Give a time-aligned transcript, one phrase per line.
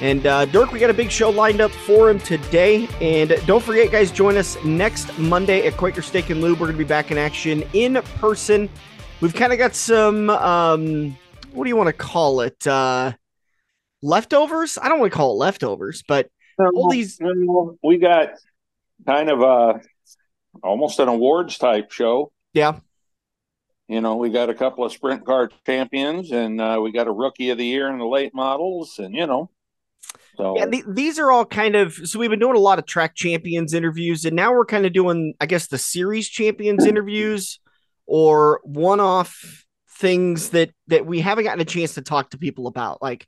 [0.00, 2.88] And uh, Dirk, we got a big show lined up for him today.
[3.02, 6.58] And don't forget, guys, join us next Monday at Quaker Steak and Lube.
[6.58, 8.70] We're going to be back in action in person.
[9.20, 11.16] We've kind of got some, um,
[11.52, 12.66] what do you want to call it?
[12.66, 13.12] Uh,
[14.00, 14.78] leftovers.
[14.80, 17.18] I don't want to call it leftovers, but all these.
[17.82, 18.30] We got
[19.06, 19.82] kind of a
[20.62, 22.32] almost an awards type show.
[22.54, 22.78] Yeah.
[23.86, 27.12] You know, we got a couple of sprint car champions, and uh, we got a
[27.12, 29.50] rookie of the year in the late models, and you know.
[30.36, 32.86] So yeah, the, these are all kind of so we've been doing a lot of
[32.86, 37.60] track champions interviews, and now we're kind of doing, I guess, the series champions interviews
[38.06, 39.64] or one-off
[39.98, 43.26] things that that we haven't gotten a chance to talk to people about, like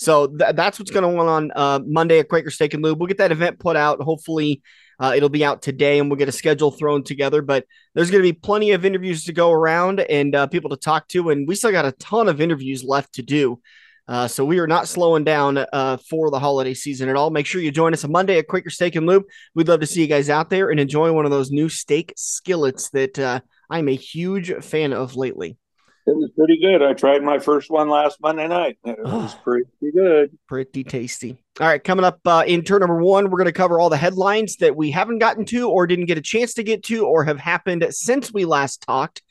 [0.00, 2.98] so th- that's what's going on on uh, Monday at Quaker Steak and Lube.
[2.98, 4.00] We'll get that event put out.
[4.00, 4.62] Hopefully,
[4.98, 7.42] uh, it'll be out today, and we'll get a schedule thrown together.
[7.42, 10.78] But there's going to be plenty of interviews to go around and uh, people to
[10.78, 13.60] talk to, and we still got a ton of interviews left to do.
[14.10, 17.30] Uh, so we are not slowing down uh, for the holiday season at all.
[17.30, 19.22] Make sure you join us on Monday at Quaker Steak and Lube.
[19.54, 22.12] We'd love to see you guys out there and enjoy one of those new steak
[22.16, 25.56] skillets that uh, I'm a huge fan of lately.
[26.08, 26.82] It was pretty good.
[26.82, 28.78] I tried my first one last Monday night.
[28.84, 30.36] It was pretty good.
[30.48, 31.38] Pretty tasty.
[31.60, 33.96] All right, coming up uh, in turn number one, we're going to cover all the
[33.96, 37.22] headlines that we haven't gotten to or didn't get a chance to get to or
[37.22, 39.22] have happened since we last talked.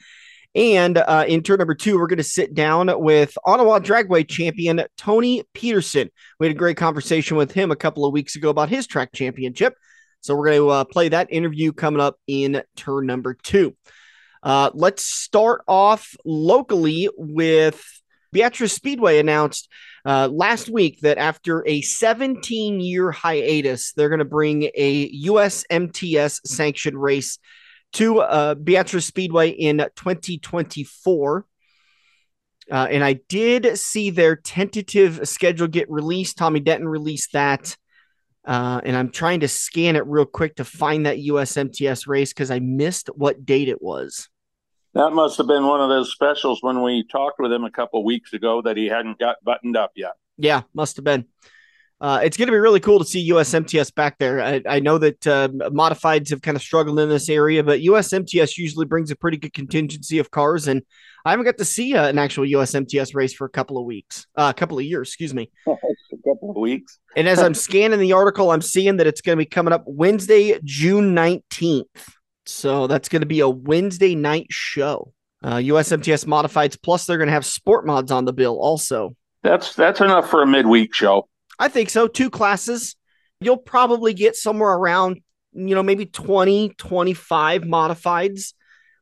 [0.55, 4.83] And uh, in turn number two, we're going to sit down with Onawa Dragway champion
[4.97, 6.09] Tony Peterson.
[6.39, 9.11] We had a great conversation with him a couple of weeks ago about his track
[9.13, 9.75] championship.
[10.21, 13.75] So we're going to uh, play that interview coming up in turn number two.
[14.41, 17.83] Uh, let's start off locally with
[18.31, 19.69] Beatrice Speedway announced
[20.05, 26.41] uh, last week that after a 17 year hiatus, they're going to bring a USMTS
[26.45, 27.37] sanctioned race
[27.93, 31.45] to uh, Beatrice Speedway in 2024.
[32.71, 36.37] Uh, and I did see their tentative schedule get released.
[36.37, 37.75] Tommy Denton released that.
[38.45, 42.51] Uh, and I'm trying to scan it real quick to find that USMTS race because
[42.51, 44.29] I missed what date it was.
[44.93, 48.03] That must have been one of those specials when we talked with him a couple
[48.03, 50.13] weeks ago that he hadn't got buttoned up yet.
[50.37, 51.25] Yeah, must have been.
[52.01, 54.41] Uh, it's going to be really cool to see USMTS back there.
[54.41, 58.57] I, I know that uh, modifieds have kind of struggled in this area, but USMTS
[58.57, 60.81] usually brings a pretty good contingency of cars, and
[61.25, 64.25] I haven't got to see uh, an actual USMTS race for a couple of weeks,
[64.37, 65.51] uh, a couple of years, excuse me.
[65.67, 65.75] a
[66.25, 66.99] couple of weeks.
[67.17, 69.83] and as I'm scanning the article, I'm seeing that it's going to be coming up
[69.85, 71.83] Wednesday, June 19th.
[72.45, 75.13] So that's going to be a Wednesday night show.
[75.43, 79.15] Uh, USMTS modifieds, plus they're going to have sport mods on the bill also.
[79.43, 81.29] That's that's enough for a midweek show.
[81.59, 82.07] I think so.
[82.07, 82.95] Two classes.
[83.41, 85.21] You'll probably get somewhere around,
[85.53, 88.53] you know, maybe 20, 25 modifieds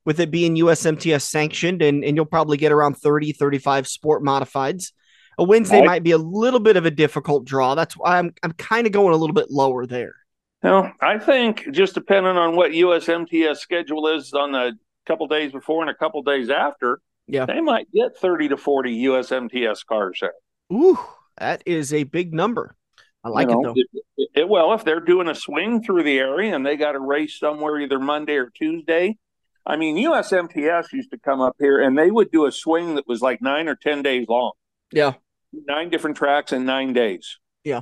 [0.05, 4.91] with it being USMTS sanctioned, and, and you'll probably get around 30, 35 sport modifieds.
[5.37, 7.75] A Wednesday might be a little bit of a difficult draw.
[7.75, 10.15] That's why I'm I'm kind of going a little bit lower there.
[10.63, 14.73] No, I think just depending on what USMTS schedule is on the
[15.05, 17.45] couple days before and a couple days after, Yeah.
[17.45, 20.33] they might get 30 to 40 USMTS cars there.
[20.73, 20.97] Ooh,
[21.39, 22.75] that is a big number.
[23.23, 23.73] I like You it though.
[23.75, 26.99] it- it- well, if they're doing a swing through the area and they got a
[26.99, 29.17] race somewhere either Monday or Tuesday,
[29.65, 33.07] I mean, USMTS used to come up here and they would do a swing that
[33.07, 34.51] was like nine or 10 days long,
[34.91, 35.13] Yeah.
[35.51, 37.37] nine different tracks in nine days.
[37.63, 37.81] Yeah.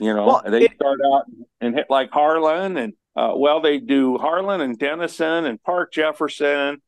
[0.00, 1.24] You know, Well, they it- start out
[1.60, 6.80] and hit like Harlan and, uh, well, they do Harlan and Denison and Park Jefferson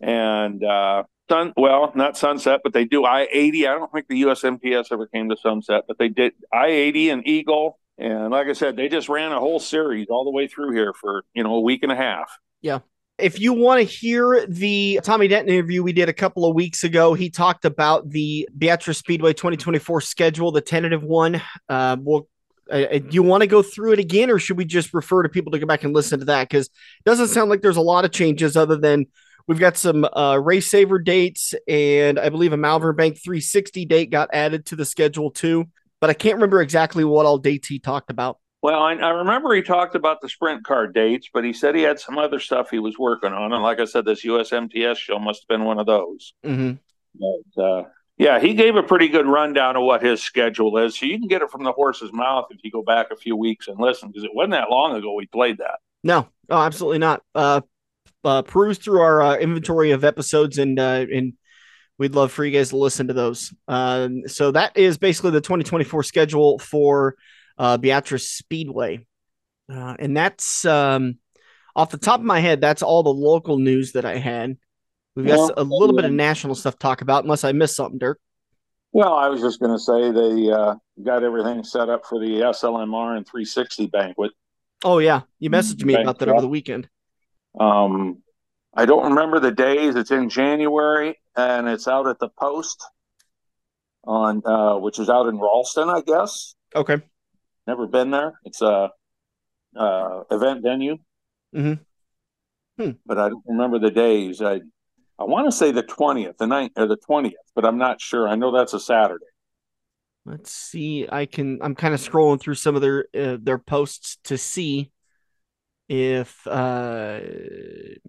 [0.00, 3.66] and, uh, Sun, well, not Sunset, but they do I 80.
[3.66, 7.26] I don't think the USMTS ever came to Sunset, but they did I 80 and
[7.26, 7.78] Eagle.
[7.98, 10.92] And like I said, they just ran a whole series all the way through here
[10.92, 12.30] for, you know, a week and a half.
[12.60, 12.80] Yeah.
[13.18, 16.82] If you want to hear the Tommy Denton interview we did a couple of weeks
[16.82, 21.40] ago, he talked about the Beatrice Speedway 2024 schedule, the tentative one.
[21.68, 22.26] Uh, well,
[22.70, 25.28] uh, do you want to go through it again, or should we just refer to
[25.28, 26.48] people to go back and listen to that?
[26.48, 29.06] Because it doesn't sound like there's a lot of changes other than
[29.46, 34.10] we've got some uh, race saver dates, and I believe a Malvern Bank 360 date
[34.10, 35.66] got added to the schedule too.
[36.00, 38.38] But I can't remember exactly what all dates he talked about.
[38.62, 41.82] Well, I, I remember he talked about the sprint car dates, but he said he
[41.82, 43.52] had some other stuff he was working on.
[43.52, 46.32] And like I said, this USMTS show must have been one of those.
[46.44, 46.74] Mm-hmm.
[47.18, 47.84] But, uh,
[48.18, 50.96] Yeah, he gave a pretty good rundown of what his schedule is.
[50.96, 53.36] So you can get it from the horse's mouth if you go back a few
[53.36, 55.80] weeks and listen, because it wasn't that long ago we played that.
[56.04, 57.22] No, oh, absolutely not.
[57.34, 57.62] Uh,
[58.24, 61.34] uh, peruse through our uh, inventory of episodes and uh, and
[61.98, 63.54] we'd love for you guys to listen to those.
[63.68, 67.16] Um, so that is basically the 2024 schedule for
[67.58, 69.06] uh, Beatrice Speedway,
[69.72, 71.18] uh, and that's um,
[71.76, 72.60] off the top of my head.
[72.60, 74.56] That's all the local news that I had.
[75.14, 77.76] We've got Well, a little bit of national stuff to talk about, unless I missed
[77.76, 78.18] something, Dirk.
[78.92, 82.40] Well, I was just going to say they uh, got everything set up for the
[82.40, 84.32] SLMR and 360 banquet.
[84.84, 86.88] Oh yeah, you messaged me Thanks, about that over the weekend.
[87.58, 88.22] Um,
[88.74, 89.94] I don't remember the days.
[89.96, 92.82] It's in January, and it's out at the Post
[94.04, 96.54] on uh, which is out in Ralston, I guess.
[96.74, 96.96] Okay.
[97.66, 98.32] Never been there.
[98.44, 98.90] It's a
[99.76, 100.96] uh, event venue,
[101.54, 101.78] Mhm.
[102.78, 102.90] Hmm.
[103.06, 104.42] but I don't remember the days.
[104.42, 104.60] I
[105.18, 108.26] I want to say the twentieth, the ninth or the twentieth, but I'm not sure.
[108.28, 109.24] I know that's a Saturday.
[110.24, 111.06] Let's see.
[111.10, 111.58] I can.
[111.62, 114.90] I'm kind of scrolling through some of their uh, their posts to see
[115.92, 117.20] if uh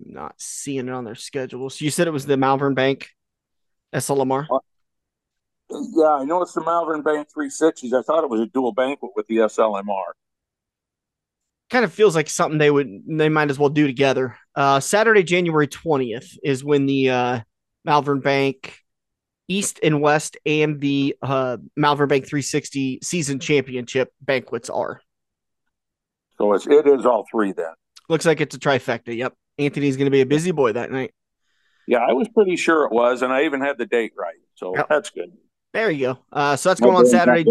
[0.06, 1.70] not seeing it on their schedule.
[1.70, 3.10] So you said it was the Malvern Bank
[3.94, 4.48] SLMR.
[5.70, 7.94] Yeah, I know it's the Malvern Bank 360s.
[7.94, 10.14] I thought it was a dual banquet with the SLMR.
[11.70, 14.38] Kind of feels like something they would they might as well do together.
[14.56, 17.40] Uh Saturday, January 20th is when the uh
[17.84, 18.78] Malvern Bank
[19.50, 25.02] East and West and the uh Malvern Bank 360 season championship banquets are.
[26.38, 27.74] So it's it is all three then.
[28.10, 29.16] Looks like it's a trifecta.
[29.16, 29.34] Yep.
[29.60, 31.14] Anthony's going to be a busy boy that night.
[31.88, 34.36] Yeah, I was pretty sure it was, and I even had the date right.
[34.56, 34.88] So Yep.
[34.90, 35.32] that's good.
[35.74, 36.20] There you go.
[36.32, 37.46] Uh, so that's going on Saturday,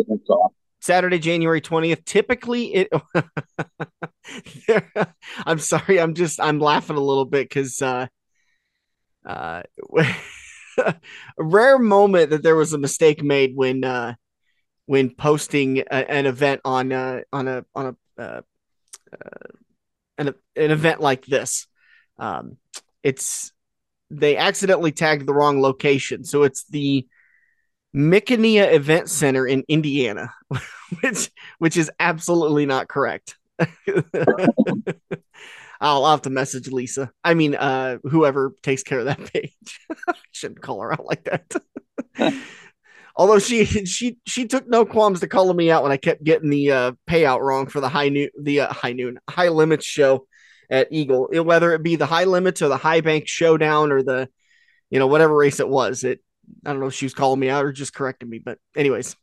[0.81, 2.05] Saturday, January 20th.
[2.05, 2.93] Typically it
[5.46, 8.06] I'm sorry, I'm just I'm laughing a little bit because uh
[9.26, 9.62] uh
[10.78, 10.94] a
[11.38, 14.14] rare moment that there was a mistake made when uh
[14.87, 18.40] when posting a, an event on uh on a on a uh, uh
[20.19, 21.67] an, an event like this.
[22.19, 22.56] Um
[23.03, 23.53] it's
[24.11, 26.25] they accidentally tagged the wrong location.
[26.25, 27.06] So it's the
[27.94, 30.32] Micania Event Center in Indiana,
[31.03, 33.37] which which is absolutely not correct.
[35.82, 37.11] I'll, I'll have to message Lisa.
[37.25, 39.81] I mean, uh, whoever takes care of that page.
[40.31, 42.43] Shouldn't call her out like that.
[43.17, 46.50] Although she she she took no qualms to calling me out when I kept getting
[46.50, 50.26] the uh, payout wrong for the high noon the uh, high noon high limits show
[50.70, 54.03] at Eagle, It- whether it be the high limits or the high bank showdown or
[54.03, 54.29] the
[54.91, 56.05] you know whatever race it was.
[56.05, 56.20] It
[56.67, 59.17] I don't know if she was calling me out or just correcting me, but anyways,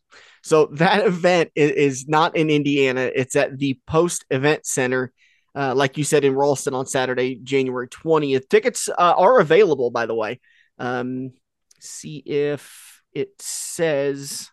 [0.44, 3.10] so that event is, is not in Indiana.
[3.14, 5.12] It's at the Post Event Center,
[5.56, 8.50] uh, like you said in Ralston on Saturday, January twentieth.
[8.50, 10.40] Tickets uh, are available, by the way.
[10.78, 11.32] Um,
[11.80, 14.50] see if it says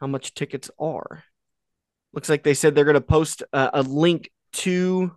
[0.00, 1.24] how much tickets are.
[2.12, 5.12] Looks like they said they're going to post uh, a link to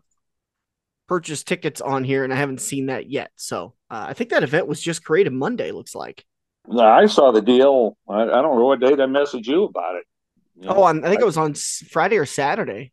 [1.08, 3.32] purchase tickets on here, and I haven't seen that yet.
[3.36, 5.72] So uh, I think that event was just created Monday.
[5.72, 6.26] Looks like.
[6.68, 7.98] No, I saw the deal.
[8.08, 10.06] I, I don't know what date I messaged you about it.
[10.56, 12.92] You know, Oh, on, I think it was on Friday or Saturday.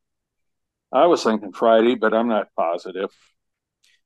[0.92, 3.08] I was thinking Friday, but I'm not positive.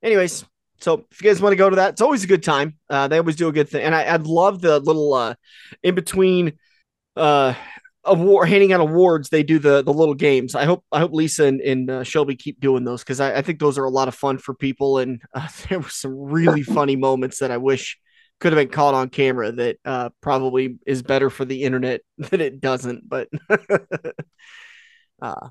[0.02, 0.44] Anyways,
[0.80, 2.76] so if you guys want to go to that, it's always a good time.
[2.88, 5.34] Uh, they always do a good thing, and I, I'd love the little uh,
[5.82, 6.54] in between
[7.16, 7.54] uh,
[8.04, 9.28] award handing out awards.
[9.28, 10.54] They do the the little games.
[10.54, 13.42] I hope I hope Lisa and, and uh, Shelby keep doing those because I, I
[13.42, 16.62] think those are a lot of fun for people, and uh, there were some really
[16.62, 17.98] funny moments that I wish
[18.38, 22.40] could have been caught on camera that uh, probably is better for the internet than
[22.40, 23.08] it doesn't.
[23.08, 23.28] But
[25.22, 25.48] uh,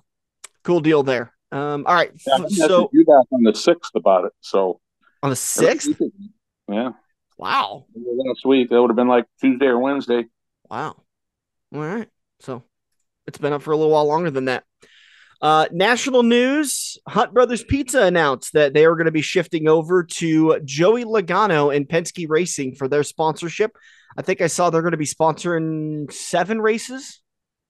[0.64, 1.34] cool deal there.
[1.52, 4.34] Um, all right, Yeah, so you back on the sixth about it.
[4.42, 4.82] So
[5.26, 5.90] on the sixth,
[6.68, 6.92] yeah,
[7.36, 7.86] wow.
[7.96, 10.26] last week that would have been like Tuesday or Wednesday.
[10.70, 11.02] Wow.
[11.74, 12.08] All right.
[12.42, 12.62] So
[13.26, 14.66] it's been up for a little while longer than that.
[15.42, 20.04] Uh, national news Hunt Brothers Pizza announced that they are going to be shifting over
[20.04, 23.76] to Joey Logano and Penske Racing for their sponsorship.
[24.16, 27.22] I think I saw they're going to be sponsoring seven races.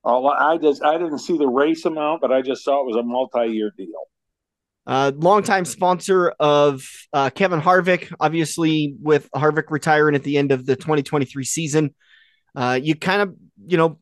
[0.03, 2.97] Oh, I just I didn't see the race amount, but I just saw it was
[2.97, 4.07] a multi-year deal.
[4.87, 10.65] Uh, longtime sponsor of uh, Kevin Harvick, obviously with Harvick retiring at the end of
[10.65, 11.95] the 2023 season.
[12.55, 13.99] Uh, you kind of, you know,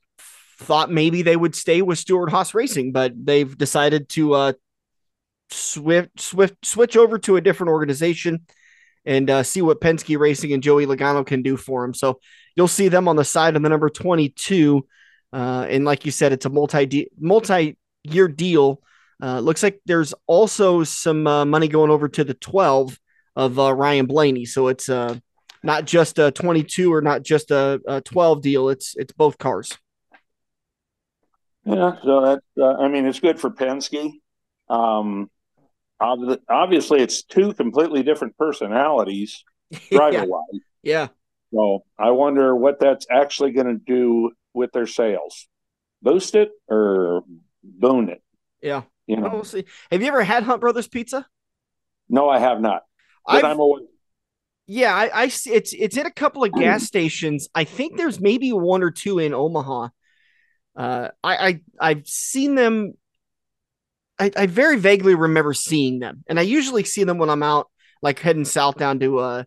[0.59, 4.53] thought maybe they would stay with Stewart Haas Racing, but they've decided to uh,
[5.51, 8.45] swift, swift, switch over to a different organization
[9.05, 11.93] and uh, see what Penske Racing and Joey Logano can do for them.
[11.93, 12.19] So
[12.55, 14.85] you'll see them on the side of the number 22.
[15.31, 18.81] Uh, and like you said, it's a multi multi year deal.
[19.21, 22.99] Uh, looks like there's also some uh, money going over to the 12
[23.35, 24.45] of uh, Ryan Blaney.
[24.45, 25.17] So it's uh,
[25.63, 28.69] not just a 22 or not just a, a 12 deal.
[28.69, 29.77] It's it's both cars.
[31.65, 34.11] Yeah, so that uh, I mean, it's good for Penske.
[34.69, 35.29] Um,
[35.99, 39.43] obviously, it's two completely different personalities,
[39.91, 40.61] driver wise.
[40.81, 41.07] yeah.
[41.53, 45.47] So I wonder what that's actually going to do with their sales.
[46.01, 47.23] Boost it or
[47.63, 48.21] boon it?
[48.61, 48.83] Yeah.
[49.07, 49.65] You know, we'll see.
[49.91, 51.25] Have you ever had Hunt Brothers Pizza?
[52.09, 52.83] No, I have not.
[53.25, 53.81] But I'm aware.
[54.65, 57.49] Yeah, I, I see it's it's in a couple of gas stations.
[57.53, 59.89] I think there's maybe one or two in Omaha.
[60.75, 62.93] Uh, I, I I've seen them.
[64.19, 67.69] I, I very vaguely remember seeing them, and I usually see them when I'm out,
[68.01, 69.43] like heading south down to uh,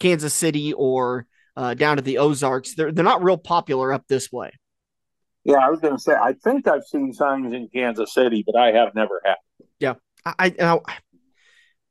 [0.00, 2.74] Kansas City or uh, down to the Ozarks.
[2.74, 4.50] They're they're not real popular up this way.
[5.46, 8.56] Yeah, I was going to say I think I've seen signs in Kansas City, but
[8.56, 9.36] I have never had.
[9.78, 10.80] Yeah, I, I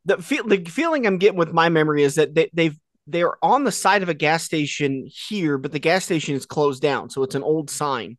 [0.04, 3.64] the feel the feeling I'm getting with my memory is that they, they've they're on
[3.64, 7.24] the side of a gas station here, but the gas station is closed down, so
[7.24, 8.18] it's an old sign.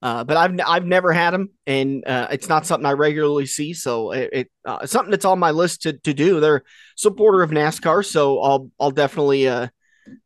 [0.00, 3.74] Uh, but I've I've never had them, and uh, it's not something I regularly see.
[3.74, 6.40] So it, it uh, something that's on my list to, to do.
[6.40, 6.62] They're
[6.96, 9.48] supporter of NASCAR, so I'll I'll definitely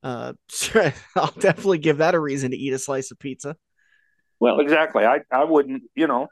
[0.03, 0.33] uh,
[1.17, 3.57] I'll definitely give that a reason to eat a slice of pizza.
[4.41, 5.05] Well, exactly.
[5.05, 6.29] I I wouldn't, you know,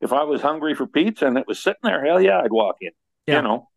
[0.00, 2.76] if I was hungry for pizza and it was sitting there, hell yeah, I'd walk
[2.80, 2.90] in.
[3.26, 3.36] Yeah.
[3.36, 3.68] You know,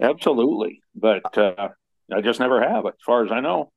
[0.00, 0.80] absolutely.
[0.94, 1.68] But uh,
[2.12, 3.70] I just never have, as far as I know.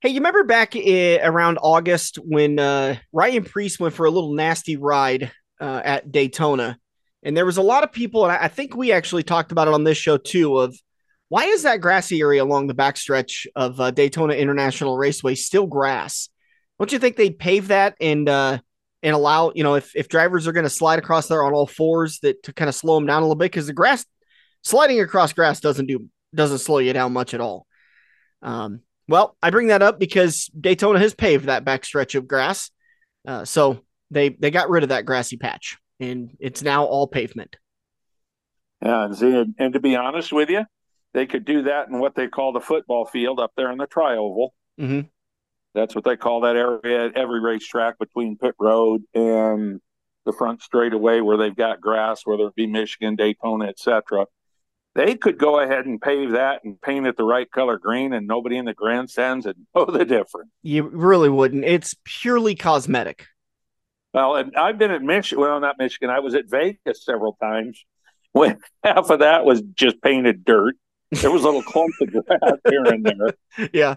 [0.00, 4.34] Hey, you remember back in, around August when uh, Ryan Preece went for a little
[4.34, 6.76] nasty ride uh, at Daytona,
[7.22, 9.74] and there was a lot of people, and I think we actually talked about it
[9.74, 10.58] on this show too.
[10.58, 10.76] Of
[11.32, 16.28] why is that grassy area along the backstretch of uh, Daytona International Raceway still grass?
[16.78, 18.58] Don't you think they'd pave that and uh,
[19.02, 21.66] and allow you know if if drivers are going to slide across there on all
[21.66, 24.04] fours that to kind of slow them down a little bit because the grass
[24.60, 27.66] sliding across grass doesn't do doesn't slow you down much at all.
[28.42, 32.70] Um, well, I bring that up because Daytona has paved that back stretch of grass,
[33.26, 37.56] uh, so they they got rid of that grassy patch, and it's now all pavement.
[38.84, 40.66] Yeah, and, see, and to be honest with you,
[41.14, 43.86] they could do that in what they call the football field up there in the
[43.86, 44.50] trioval.
[44.80, 45.08] Mm-hmm.
[45.74, 49.80] That's what they call that area at every racetrack between pit road and
[50.24, 54.26] the front straightaway where they've got grass, whether it be Michigan, Daytona, etc
[54.94, 58.26] they could go ahead and pave that and paint it the right color green, and
[58.26, 60.50] nobody in the grandstands would know the difference.
[60.62, 61.64] You really wouldn't.
[61.64, 63.26] It's purely cosmetic.
[64.12, 65.42] Well, and I've been at Michigan.
[65.42, 66.10] Well, not Michigan.
[66.10, 67.82] I was at Vegas several times
[68.32, 70.74] when half of that was just painted dirt.
[71.20, 73.68] There was a little clumps of grass here and there.
[73.72, 73.94] Yeah.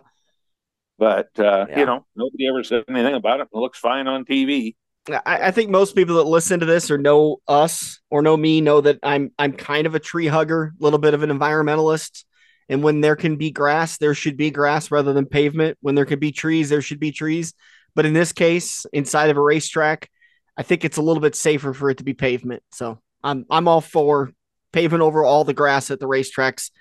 [0.98, 1.80] But, uh, yeah.
[1.80, 3.48] you know, nobody ever said anything about it.
[3.54, 4.76] It looks fine on TV.
[5.10, 8.60] I, I, think most people that listen to this or know us or know me
[8.62, 12.24] know that I'm I'm kind of a tree hugger, a little bit of an environmentalist.
[12.70, 15.78] And when there can be grass, there should be grass rather than pavement.
[15.82, 17.54] When there can be trees, there should be trees.
[17.94, 20.10] But in this case, inside of a racetrack,
[20.58, 22.64] I think it's a little bit safer for it to be pavement.
[22.72, 24.32] So I'm I'm all for
[24.72, 26.72] paving over all the grass at the racetracks.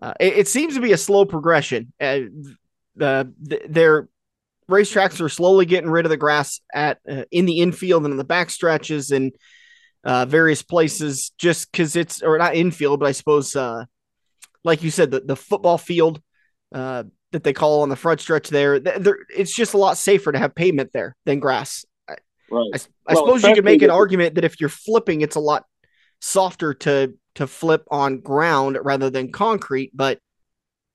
[0.00, 1.92] Uh, it, it, seems to be a slow progression.
[2.00, 2.20] Uh,
[2.96, 4.08] the, the, they're
[4.70, 8.18] racetracks are slowly getting rid of the grass at uh, in the infield and in
[8.18, 9.34] the back stretches and
[10.04, 13.84] uh, various places just because it's or not infield, but I suppose uh,
[14.64, 16.20] like you said, the, the football field
[16.74, 18.74] uh, that they call on the front stretch there,
[19.34, 21.84] it's just a lot safer to have pavement there than grass.
[22.08, 22.18] Right.
[22.74, 25.40] I, I well, suppose you could make an argument that if you're flipping, it's a
[25.40, 25.64] lot
[26.20, 30.20] softer to to flip on ground rather than concrete, but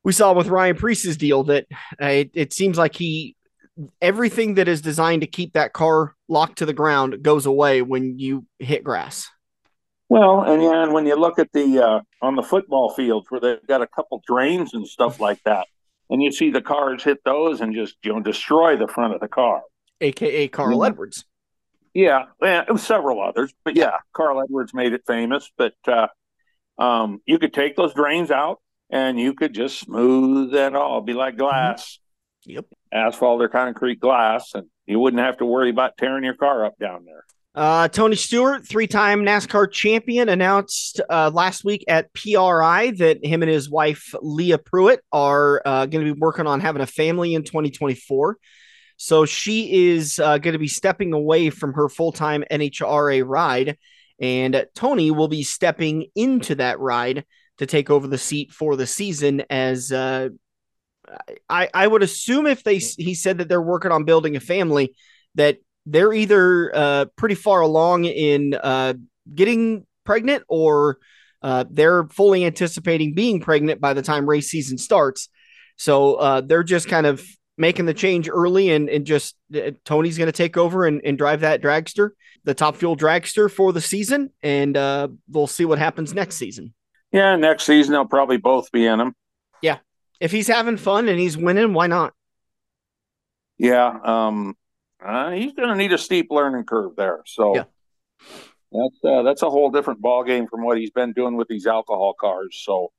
[0.03, 1.67] we saw with Ryan Preece's deal that
[2.01, 3.36] uh, it, it, seems like he
[4.01, 8.19] everything that is designed to keep that car locked to the ground goes away when
[8.19, 9.29] you hit grass.
[10.10, 13.39] Well, and yeah, and when you look at the uh, on the football fields where
[13.39, 15.67] they've got a couple drains and stuff like that,
[16.10, 19.21] and you see the cars hit those and just you know destroy the front of
[19.21, 19.62] the car,
[20.01, 20.91] aka Carl mm-hmm.
[20.91, 21.25] Edwards.
[21.93, 25.50] Yeah, yeah, it was several others, but yeah, Carl Edwards made it famous.
[25.57, 26.07] But uh,
[26.81, 28.59] um, you could take those drains out
[28.89, 32.00] and you could just smooth that all, be like glass.
[32.45, 32.65] Yep.
[32.91, 36.77] Asphalt or concrete glass, and you wouldn't have to worry about tearing your car up
[36.79, 37.23] down there.
[37.53, 43.51] Uh, Tony Stewart, three-time NASCAR champion, announced uh, last week at PRI that him and
[43.51, 47.43] his wife Leah Pruett are uh, going to be working on having a family in
[47.43, 48.38] 2024.
[48.97, 53.77] So she is uh, going to be stepping away from her full-time NHRA ride,
[54.21, 57.25] and Tony will be stepping into that ride
[57.57, 60.29] to take over the seat for the season as uh,
[61.49, 64.95] I, I would assume if they he said that they're working on building a family
[65.35, 68.93] that they're either uh, pretty far along in uh,
[69.33, 70.99] getting pregnant or
[71.41, 75.29] uh, they're fully anticipating being pregnant by the time race season starts.
[75.77, 77.25] So uh, they're just kind of
[77.61, 81.17] making the change early and, and just uh, Tony's going to take over and, and,
[81.17, 82.09] drive that dragster,
[82.43, 84.31] the top fuel dragster for the season.
[84.41, 86.73] And uh, we'll see what happens next season.
[87.11, 89.15] Yeah, next season they'll probably both be in them.
[89.61, 89.77] Yeah.
[90.19, 92.13] If he's having fun and he's winning, why not?
[93.57, 93.97] Yeah.
[94.03, 94.55] Um,
[95.05, 97.21] uh, he's going to need a steep learning curve there.
[97.27, 97.63] So yeah.
[98.71, 101.67] that's uh, that's a whole different ball game from what he's been doing with these
[101.67, 102.59] alcohol cars.
[102.63, 102.91] So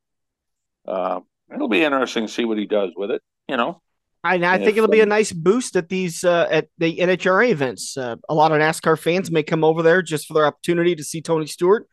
[0.87, 1.21] uh,
[1.53, 3.23] it'll be interesting to see what he does with it.
[3.49, 3.83] You know,
[4.25, 7.97] I, I think it'll be a nice boost at these uh, at the NHRA events.
[7.97, 11.03] Uh, a lot of NASCAR fans may come over there just for their opportunity to
[11.03, 11.89] see Tony Stewart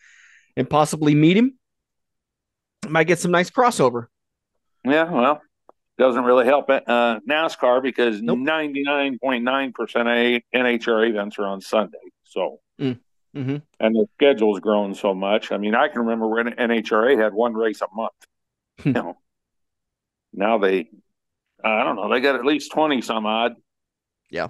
[0.56, 1.58] and possibly meet him.
[2.88, 4.08] Might get some nice crossover.
[4.86, 5.42] Yeah, well,
[5.98, 11.48] doesn't really help uh, NASCAR because ninety nine point nine percent of NHRA events are
[11.48, 11.98] on Sunday.
[12.26, 13.00] So, mm.
[13.36, 13.58] mm-hmm.
[13.80, 15.52] and the schedule's grown so much.
[15.52, 18.12] I mean, I can remember when NHRA had one race a month.
[18.80, 18.88] Hmm.
[18.88, 19.18] you know,
[20.32, 20.90] now they
[21.64, 22.10] I don't know.
[22.10, 23.56] They got at least 20 some odd.
[24.30, 24.50] Yeah.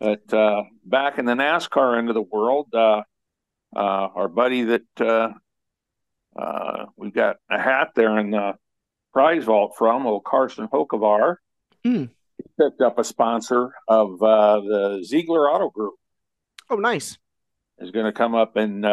[0.00, 3.02] But uh, back in the NASCAR end of the world, uh,
[3.74, 3.78] uh,
[4.14, 5.30] our buddy that uh,
[6.36, 8.54] uh, we've got a hat there in the
[9.12, 11.36] prize vault from, old Carson Hocevar,
[11.86, 12.10] mm.
[12.60, 15.94] picked up a sponsor of uh, the Ziegler Auto Group.
[16.68, 17.16] Oh, nice.
[17.78, 18.86] Is going to come up and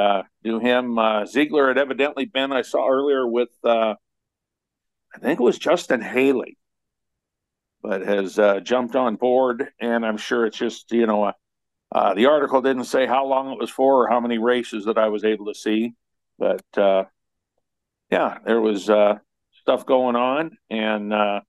[0.44, 0.98] do him.
[1.27, 3.96] Ziegler had evidently been, I saw earlier with, I
[5.20, 6.58] think it was Justin Haley
[7.81, 9.69] but has uh, jumped on board.
[9.79, 11.31] And I'm sure it's just, you know, uh,
[11.91, 14.97] uh, the article didn't say how long it was for or how many races that
[14.97, 15.93] I was able to see.
[16.39, 17.05] But uh,
[18.09, 19.15] yeah, there was uh,
[19.61, 20.57] stuff going on.
[20.69, 21.41] And uh,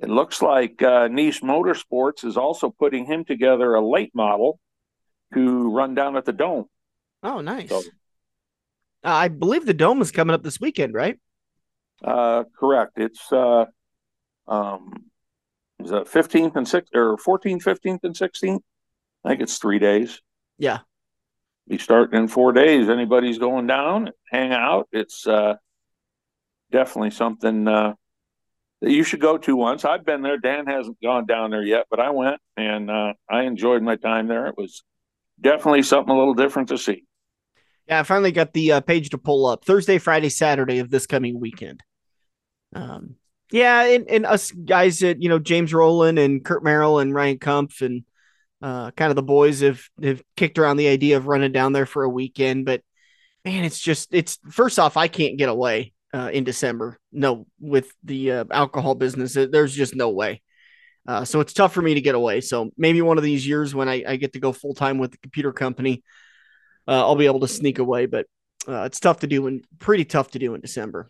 [0.00, 4.58] it looks like Niece Motorsports is also putting him together a late model
[5.34, 6.66] to run down at the Dome.
[7.22, 7.68] Oh, nice.
[7.68, 7.82] So,
[9.02, 11.18] I believe the Dome is coming up this weekend, right?
[12.04, 12.98] Uh, correct.
[12.98, 13.66] It's uh,
[14.46, 14.92] um,
[15.82, 18.60] is that 15th and 6th or 14th, 15th, and 16th?
[19.24, 20.20] I think it's three days.
[20.58, 20.80] Yeah.
[21.68, 22.88] Be starting in four days.
[22.88, 24.88] Anybody's going down, hang out.
[24.92, 25.56] It's uh,
[26.70, 27.94] definitely something uh,
[28.80, 29.84] that you should go to once.
[29.84, 30.38] I've been there.
[30.38, 34.28] Dan hasn't gone down there yet, but I went and uh, I enjoyed my time
[34.28, 34.46] there.
[34.46, 34.82] It was
[35.40, 37.04] definitely something a little different to see.
[37.88, 41.06] Yeah, I finally got the uh, page to pull up Thursday, Friday, Saturday of this
[41.06, 41.82] coming weekend.
[42.74, 43.16] Um,
[43.50, 47.38] yeah, and, and us guys that you know James Rowland and Kurt Merrill and Ryan
[47.38, 48.04] Kumpf and
[48.62, 51.86] uh, kind of the boys have have kicked around the idea of running down there
[51.86, 52.82] for a weekend, but
[53.44, 56.98] man, it's just it's first off, I can't get away uh, in December.
[57.12, 60.42] No, with the uh, alcohol business, there's just no way.
[61.06, 62.40] Uh, so it's tough for me to get away.
[62.40, 65.12] So maybe one of these years when I, I get to go full time with
[65.12, 66.02] the computer company,
[66.88, 68.06] uh, I'll be able to sneak away.
[68.06, 68.26] But
[68.66, 71.08] uh, it's tough to do and pretty tough to do in December.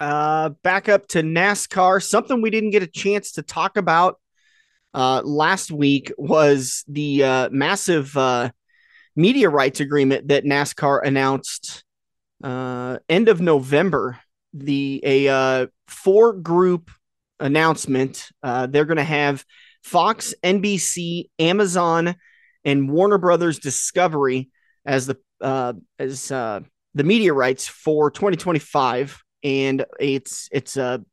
[0.00, 2.02] Uh, back up to NASCAR.
[2.02, 4.18] Something we didn't get a chance to talk about
[4.94, 8.50] uh, last week was the uh, massive uh,
[9.14, 11.84] media rights agreement that NASCAR announced
[12.42, 14.18] uh, end of November.
[14.54, 16.90] The a uh, four group
[17.38, 18.30] announcement.
[18.42, 19.44] They're going to have
[19.84, 22.16] Fox, NBC, Amazon,
[22.64, 24.48] and Warner Brothers Discovery
[24.86, 25.18] as the
[25.98, 26.64] as the
[27.04, 31.04] media rights for 2025 and it's it's a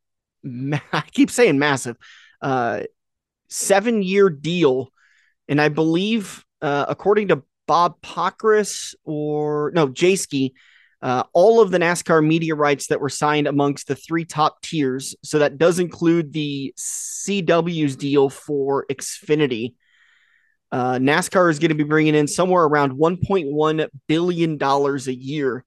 [0.46, 1.98] I keep saying massive,
[2.42, 2.84] uh,
[3.50, 4.90] seven year deal,
[5.48, 10.54] and I believe uh, according to Bob Pockrass or no Jasky,
[11.02, 15.16] uh, all of the NASCAR media rights that were signed amongst the three top tiers.
[15.24, 19.76] So that does include the CW's deal for Xfinity.
[20.72, 25.63] Uh, NASCAR is going to be bringing in somewhere around 1.1 billion dollars a year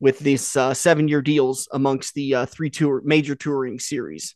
[0.00, 4.34] with these uh, seven year deals amongst the uh, three tour major touring series.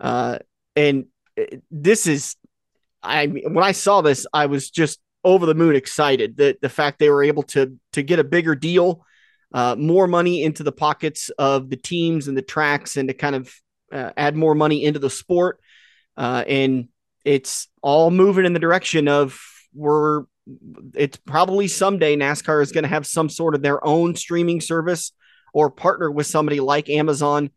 [0.00, 0.38] Uh,
[0.74, 1.06] and
[1.38, 2.36] uh, this is,
[3.02, 6.98] I when I saw this, I was just over the moon excited that the fact
[6.98, 9.04] they were able to to get a bigger deal,
[9.54, 13.36] uh, more money into the pockets of the teams and the tracks, and to kind
[13.36, 13.54] of
[13.92, 15.60] uh, add more money into the sport.
[16.16, 16.88] And
[17.24, 19.40] it's all moving in the direction of
[19.74, 20.24] we're
[20.94, 25.12] it's probably someday NASCAR is going to have some sort of their own streaming service
[25.52, 27.50] or partner with somebody like Amazon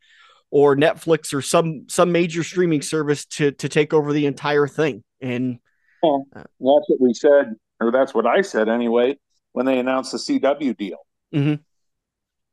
[0.51, 5.03] or Netflix or some some major streaming service to to take over the entire thing.
[5.21, 5.59] And
[6.01, 9.17] well, that's what we said, or that's what I said anyway,
[9.53, 10.99] when they announced the CW deal.
[11.33, 11.61] Mm-hmm.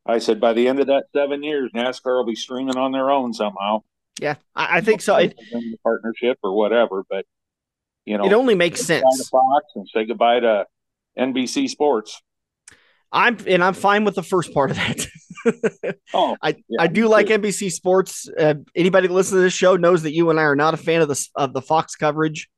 [0.05, 3.11] I said by the end of that seven years, NASCAR will be streaming on their
[3.11, 3.83] own somehow.
[4.21, 5.17] Yeah, I, I think so.
[5.17, 5.39] It,
[5.83, 7.25] partnership or whatever, but
[8.05, 9.29] you know, it only makes sense.
[9.29, 10.67] Fox and say goodbye to
[11.19, 12.21] NBC Sports.
[13.13, 15.07] I'm and I'm fine with the first part of that.
[16.15, 17.39] oh, I yeah, I do like too.
[17.39, 18.29] NBC Sports.
[18.39, 20.79] Uh, anybody that listens to this show knows that you and I are not a
[20.79, 22.49] fan of the of the Fox coverage.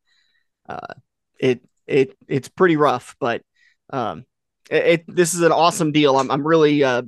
[0.68, 0.94] Uh,
[1.38, 3.42] it it it's pretty rough, but
[3.90, 4.24] um,
[4.70, 6.16] it, it, this is an awesome deal.
[6.16, 7.02] I'm I'm really uh,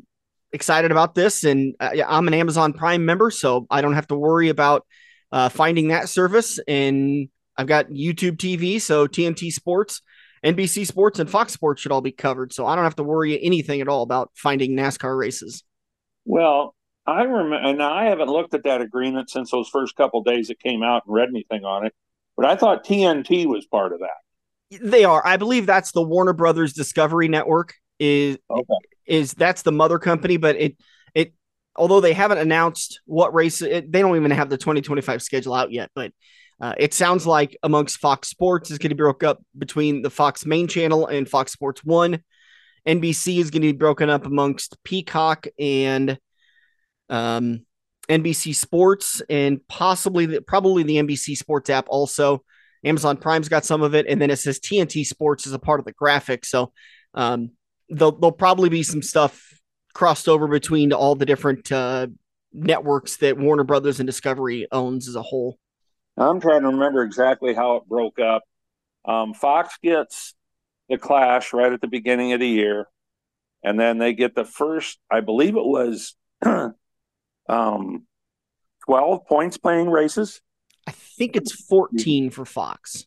[0.53, 4.17] excited about this, and uh, I'm an Amazon Prime member, so I don't have to
[4.17, 4.85] worry about
[5.31, 6.59] uh, finding that service.
[6.67, 10.03] And I've got YouTube TV, so TNT Sports
[10.47, 12.53] NBC Sports and Fox Sports should all be covered.
[12.53, 15.65] So I don't have to worry anything at all about finding NASCAR races.
[16.25, 16.75] Well,
[17.07, 20.61] I remember, and I haven't looked at that agreement since those first couple days it
[20.61, 21.95] came out and read anything on it.
[22.37, 24.79] But I thought TNT was part of that.
[24.81, 25.25] They are.
[25.27, 27.75] I believe that's the Warner Brothers Discovery Network.
[27.99, 28.75] Is okay.
[29.07, 30.77] is that's the mother company, but it
[31.15, 31.33] it
[31.77, 35.73] although they haven't announced what race it, they don't even have the 2025 schedule out
[35.73, 36.13] yet, but
[36.61, 40.11] uh, it sounds like amongst Fox Sports is going to be broke up between the
[40.11, 42.23] Fox main channel and Fox Sports One.
[42.87, 46.19] NBC is going to be broken up amongst Peacock and
[47.11, 47.67] um,
[48.09, 52.43] NBC Sports, and possibly the, probably the NBC Sports app also.
[52.85, 55.81] Amazon Prime's got some of it, and then it says TNT Sports is a part
[55.81, 56.45] of the graphic.
[56.45, 56.73] So
[57.15, 57.51] um,
[57.89, 59.43] there'll, there'll probably be some stuff
[59.93, 62.07] crossed over between all the different uh,
[62.53, 65.59] networks that Warner Brothers and Discovery owns as a whole.
[66.17, 68.43] I'm trying to remember exactly how it broke up.
[69.05, 70.35] Um, Fox gets
[70.89, 72.87] the Clash right at the beginning of the year,
[73.63, 76.17] and then they get the first, I believe it was,
[77.49, 78.07] um,
[78.85, 80.41] twelve points playing races.
[80.87, 83.07] I think it's fourteen for Fox.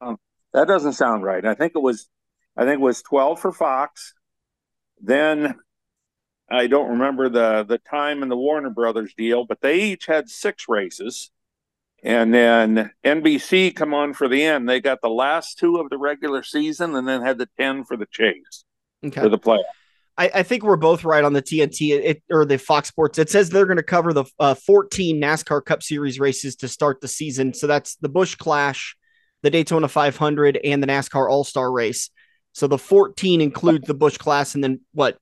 [0.00, 0.18] Um,
[0.52, 1.44] that doesn't sound right.
[1.44, 2.08] I think it was,
[2.56, 4.14] I think it was twelve for Fox.
[5.00, 5.54] Then
[6.50, 10.28] I don't remember the the time in the Warner Brothers deal, but they each had
[10.28, 11.30] six races.
[12.02, 14.68] And then NBC come on for the end.
[14.68, 17.96] They got the last two of the regular season and then had the 10 for
[17.96, 18.64] the chase
[19.04, 19.20] okay.
[19.20, 19.62] for the playoff.
[20.18, 23.18] I, I, think we're both right on the TNT it, or the Fox Sports.
[23.18, 27.00] It says they're going to cover the uh, 14 NASCAR Cup Series races to start
[27.00, 27.54] the season.
[27.54, 28.96] So that's the Busch Clash,
[29.42, 32.10] the Daytona 500, and the NASCAR All Star race.
[32.52, 35.16] So the 14 includes the Busch Class and then what?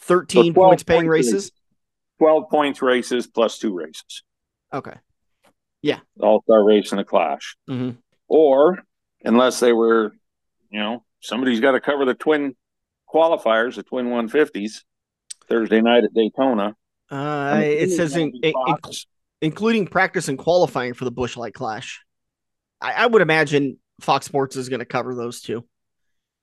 [0.00, 1.50] 13 so points paying races?
[2.18, 4.22] 12 points races plus two races.
[4.74, 4.94] Okay.
[5.82, 6.00] Yeah.
[6.20, 7.56] All star race in a clash.
[7.68, 7.98] Mm-hmm.
[8.28, 8.78] Or
[9.24, 10.12] unless they were,
[10.70, 12.56] you know, somebody's got to cover the twin
[13.12, 14.82] qualifiers, the twin 150s,
[15.48, 16.76] Thursday night at Daytona.
[17.10, 18.52] Uh, it says in, in,
[19.40, 22.04] including practice and qualifying for the Busch Light Clash.
[22.80, 25.64] I, I would imagine Fox Sports is going to cover those two.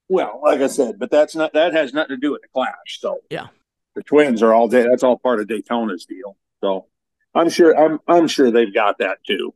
[0.08, 3.00] Well, like I said, but that's not that has nothing to do with the Clash.
[3.00, 3.48] So yeah,
[3.96, 4.84] the Twins are all day.
[4.84, 6.38] That's all part of Daytona's deal.
[6.62, 6.88] So
[7.36, 9.54] I'm sure I'm I'm sure they've got that too.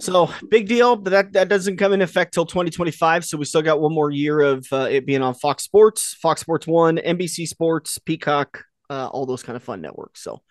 [0.00, 3.24] So big deal, but that that doesn't come in effect till 2025.
[3.24, 6.40] So we still got one more year of uh, it being on Fox Sports, Fox
[6.40, 10.20] Sports One, NBC Sports, Peacock, uh, all those kind of fun networks.
[10.22, 10.42] So,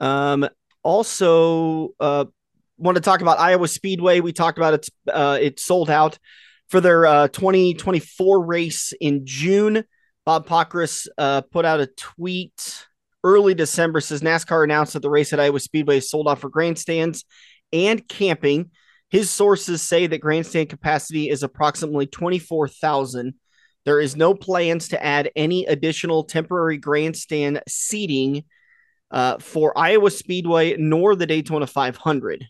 [0.00, 0.48] um,
[0.82, 2.24] also uh,
[2.78, 4.18] want to talk about Iowa Speedway.
[4.18, 4.88] We talked about it.
[5.08, 6.18] Uh, it sold out
[6.68, 9.84] for their uh, 2024 race in June.
[10.26, 12.87] Bob Pockrass uh, put out a tweet
[13.24, 16.48] early December says NASCAR announced that the race at Iowa Speedway is sold out for
[16.48, 17.24] grandstands
[17.72, 18.70] and camping.
[19.10, 23.34] His sources say that grandstand capacity is approximately 24,000.
[23.84, 28.44] There is no plans to add any additional temporary grandstand seating
[29.10, 32.44] uh, for Iowa Speedway nor the Daytona 500.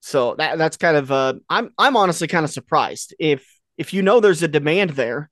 [0.00, 4.00] So that that's kind of uh, I'm I'm honestly kind of surprised if if you
[4.02, 5.28] know there's a demand there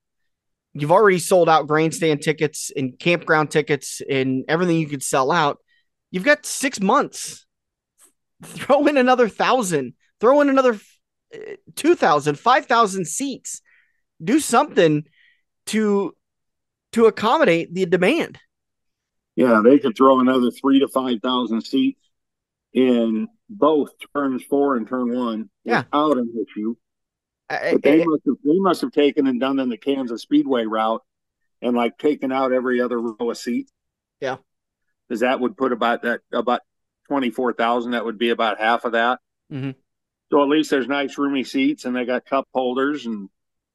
[0.81, 5.59] you've already sold out grandstand tickets and campground tickets and everything you could sell out.
[6.11, 7.47] You've got six months.
[8.43, 10.79] Throw in another thousand, throw in another
[11.35, 11.39] uh,
[11.77, 13.63] 2,000, 5,000 seats.
[14.23, 15.05] Do something
[15.67, 16.15] to
[16.93, 18.39] to accommodate the demand.
[19.35, 22.01] Yeah, they could throw another three to 5,000 seats
[22.73, 25.83] in both turns four and turn one yeah.
[25.83, 26.77] without an issue.
[27.49, 31.03] But they must have they must have taken and done in the Kansas Speedway route
[31.63, 33.73] and like taken out every other row of seats.
[34.21, 34.37] Yeah.
[35.09, 36.63] Because that would put about that about
[37.07, 37.93] twenty four thousand.
[37.93, 39.21] That would be about half of that.
[39.53, 39.71] Mm-hmm.
[40.31, 43.29] So at least there's nice roomy seats and they got cup holders and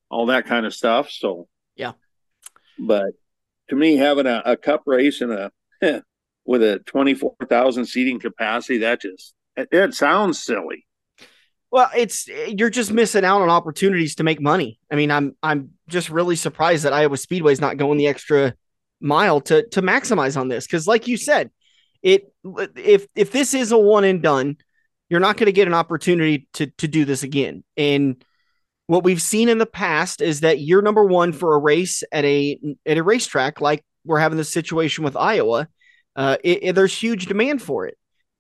[0.10, 1.10] all that kind of stuff.
[1.10, 1.94] So yeah.
[2.78, 3.14] But
[3.70, 5.52] to me, having a, a cup race and a
[6.46, 10.86] with a twenty four thousand seating capacity, that just it, it sounds silly.
[11.72, 14.80] Well, it's you're just missing out on opportunities to make money.
[14.92, 18.54] I mean, I'm I'm just really surprised that Iowa Speedway is not going the extra
[19.00, 21.50] mile to to maximize on this because, like you said,
[22.02, 22.34] it
[22.76, 24.58] if if this is a one and done,
[25.10, 27.64] you're not going to get an opportunity to to do this again.
[27.78, 28.24] And
[28.88, 32.26] what we've seen in the past is that year number one for a race at
[32.26, 35.70] a at a racetrack, like we're having this situation with Iowa,
[36.18, 37.98] uh, it, it, there's huge demand for it.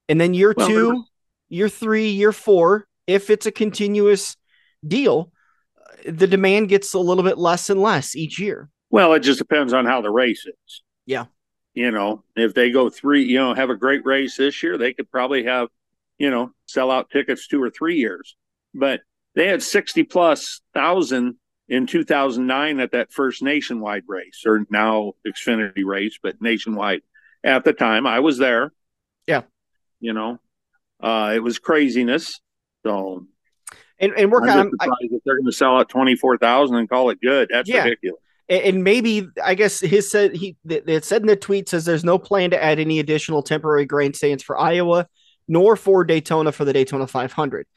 [0.09, 1.05] And then year well, two,
[1.47, 4.37] year three, year four, if it's a continuous
[4.85, 5.31] deal,
[6.05, 8.69] the demand gets a little bit less and less each year.
[8.89, 10.81] Well, it just depends on how the race is.
[11.05, 11.25] Yeah.
[11.73, 14.93] You know, if they go three, you know, have a great race this year, they
[14.93, 15.69] could probably have,
[16.17, 18.35] you know, sell out tickets two or three years.
[18.73, 19.01] But
[19.35, 21.35] they had 60 plus thousand
[21.69, 27.01] in 2009 at that first nationwide race, or now Xfinity race, but nationwide.
[27.43, 28.71] At the time, I was there.
[29.25, 29.43] Yeah.
[29.99, 30.39] You know,
[31.01, 32.41] uh, it was craziness.
[32.85, 33.25] So,
[33.99, 36.89] and, and we're kind of surprised I, if they're going to sell out 24,000 and
[36.89, 37.49] call it good.
[37.51, 37.83] That's yeah.
[37.83, 42.03] ridiculous and maybe I guess his said he it said in the tweet says there's
[42.03, 45.07] no plan to add any additional temporary grandstands for Iowa
[45.47, 47.67] nor for Daytona for the Daytona 500.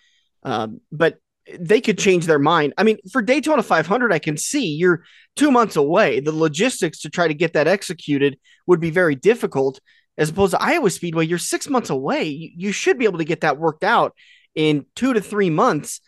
[0.42, 1.18] Um, but
[1.58, 2.72] they could change their mind.
[2.78, 5.04] I mean, for Daytona 500, I can see you're
[5.36, 6.20] two months away.
[6.20, 9.80] The logistics to try to get that executed would be very difficult.
[10.16, 12.24] As opposed to Iowa Speedway, you're six months away.
[12.24, 14.14] You, you should be able to get that worked out
[14.54, 16.00] in two to three months,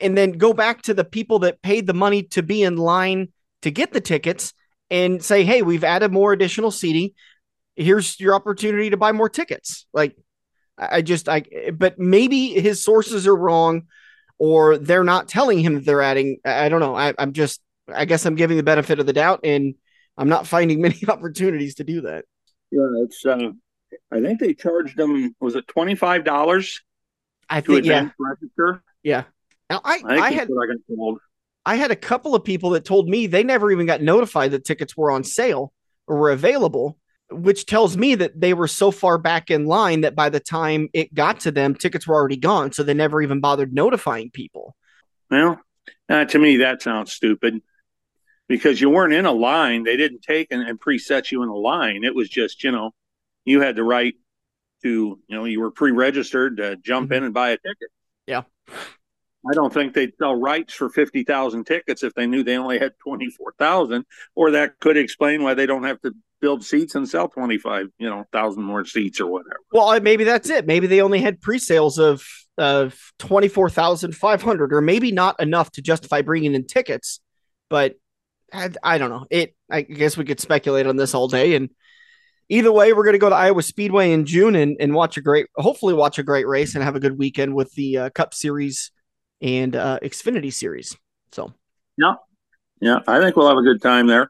[0.00, 3.28] and then go back to the people that paid the money to be in line
[3.62, 4.52] to get the tickets
[4.90, 7.10] and say, "Hey, we've added more additional seating.
[7.76, 10.16] Here's your opportunity to buy more tickets." Like,
[10.78, 13.82] I just, I, but maybe his sources are wrong
[14.38, 16.38] or they're not telling him that they're adding.
[16.44, 16.96] I don't know.
[16.96, 17.60] I, I'm just,
[17.94, 19.74] I guess I'm giving the benefit of the doubt, and
[20.16, 22.24] I'm not finding many opportunities to do that.
[22.72, 23.24] Yeah, it's.
[23.24, 23.50] Uh,
[24.10, 25.34] I think they charged them.
[25.40, 26.80] Was it twenty five dollars?
[27.50, 28.10] I think yeah.
[28.18, 28.82] Register?
[29.02, 29.24] Yeah.
[29.68, 31.12] Now I, I, I had I,
[31.66, 34.64] I had a couple of people that told me they never even got notified that
[34.64, 35.72] tickets were on sale
[36.06, 36.96] or were available
[37.30, 40.88] which tells me that they were so far back in line that by the time
[40.92, 42.72] it got to them, tickets were already gone.
[42.72, 44.76] So they never even bothered notifying people.
[45.30, 45.60] Well,
[46.08, 47.62] uh, to me, that sounds stupid
[48.48, 49.84] because you weren't in a line.
[49.84, 52.02] They didn't take and, and preset you in a line.
[52.02, 52.90] It was just, you know,
[53.44, 54.14] you had the right
[54.82, 57.14] to, you know, you were pre registered to jump mm-hmm.
[57.14, 57.90] in and buy a ticket.
[58.26, 58.42] Yeah.
[58.68, 62.92] I don't think they'd sell rights for 50,000 tickets if they knew they only had
[63.02, 67.88] 24,000, or that could explain why they don't have to build seats and sell 25,
[67.98, 69.56] you know, thousand more seats or whatever.
[69.72, 70.66] Well, maybe that's it.
[70.66, 72.26] Maybe they only had pre-sales of
[72.58, 77.20] of 24,500 or maybe not enough to justify bringing in tickets,
[77.70, 77.94] but
[78.52, 79.26] I, I don't know.
[79.30, 81.70] It I guess we could speculate on this all day and
[82.50, 85.22] either way, we're going to go to Iowa Speedway in June and, and watch a
[85.22, 88.34] great, hopefully watch a great race and have a good weekend with the uh, Cup
[88.34, 88.90] Series
[89.40, 90.94] and uh, Xfinity Series.
[91.32, 91.54] So,
[91.96, 92.14] yeah,
[92.80, 94.28] yeah, I think we'll have a good time there, as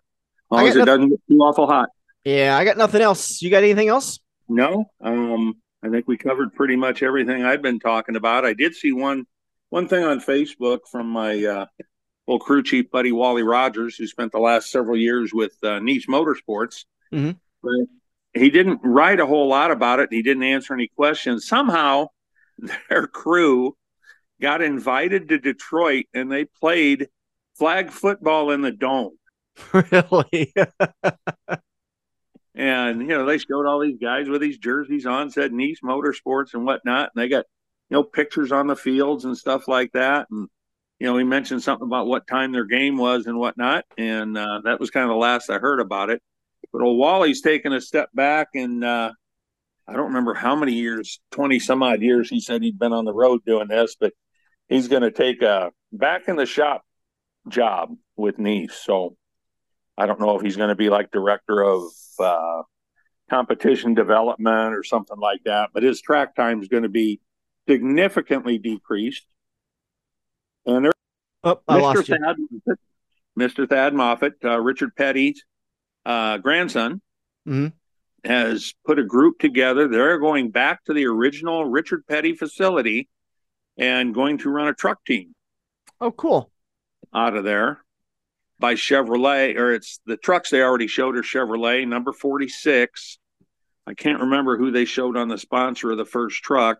[0.51, 1.89] long as it doesn't get too awful hot.
[2.25, 3.41] Yeah, I got nothing else.
[3.43, 4.21] You got anything else?
[4.49, 4.85] No.
[5.01, 8.45] Um, I think we covered pretty much everything I've been talking about.
[8.45, 9.25] I did see one
[9.71, 11.67] one thing on Facebook from my uh,
[12.29, 16.07] old crew chief buddy Wally Rogers, who spent the last several years with uh, Niece
[16.07, 16.85] Motorsports.
[17.13, 17.31] Mm-hmm.
[17.63, 17.87] But
[18.35, 20.09] he didn't write a whole lot about it.
[20.13, 21.47] He didn't answer any questions.
[21.47, 22.09] Somehow,
[22.89, 23.77] their crew
[24.41, 27.09] got invited to Detroit and they played
[27.59, 29.17] flag football in the dome.
[29.73, 30.55] Really?
[32.55, 36.55] and you know they showed all these guys with these jerseys on, said Niece Motorsports
[36.55, 37.45] and whatnot, and they got
[37.91, 40.29] you know pictures on the fields and stuff like that.
[40.31, 40.49] And
[40.99, 44.63] you know he mentioned something about what time their game was and whatnot, and uh,
[44.65, 46.23] that was kind of the last I heard about it.
[46.73, 49.13] But old Wally's taken a step back, and uh,
[49.89, 53.05] I don't remember how many years, twenty some odd years, he said he'd been on
[53.05, 54.13] the road doing this, but
[54.69, 56.83] he's going to take a back in the shop
[57.49, 58.75] job with Niece.
[58.75, 59.17] So
[59.99, 61.83] I don't know if he's going to be like director of
[62.19, 62.63] uh,
[63.29, 67.21] competition development or something like that, but his track time is going to be
[67.69, 69.27] significantly decreased.
[70.67, 70.93] And there,
[71.45, 72.07] oh, Mr.
[72.07, 72.79] Thad,
[73.39, 73.69] Mr.
[73.69, 75.45] Thad Moffitt, uh, Richard Petty's
[76.05, 77.01] uh, grandson,
[77.47, 77.69] mm-hmm.
[78.29, 79.89] has put a group together.
[79.89, 83.09] They're going back to the original Richard Petty facility
[83.77, 85.35] and going to run a truck team.
[86.01, 86.51] Oh, cool.
[87.15, 87.83] Out of there
[88.61, 93.19] by Chevrolet, or it's the trucks they already showed are Chevrolet, number 46.
[93.87, 96.79] I can't remember who they showed on the sponsor of the first truck,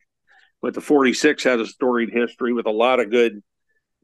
[0.61, 3.43] but the 46 has a storied history with a lot of good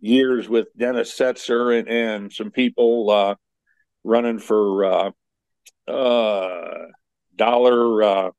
[0.00, 3.34] years with Dennis Setzer and, and some people uh,
[4.06, 5.10] running for uh,
[5.90, 6.86] uh,
[7.34, 8.02] Dollar.
[8.02, 8.30] Uh,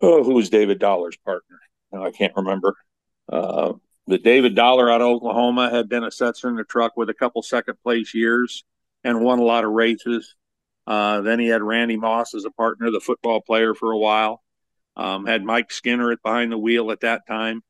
[0.00, 1.58] oh, who was David Dollar's partner?
[1.92, 2.74] No, I can't remember.
[3.30, 3.74] Uh,
[4.06, 7.14] the David Dollar out of Oklahoma had been a Setzer in the truck with a
[7.14, 8.64] couple second place years
[9.04, 10.34] and won a lot of races.
[10.86, 14.42] Uh, then he had Randy Moss as a partner, the football player for a while.
[14.96, 17.62] Um, had Mike Skinner at behind the wheel at that time.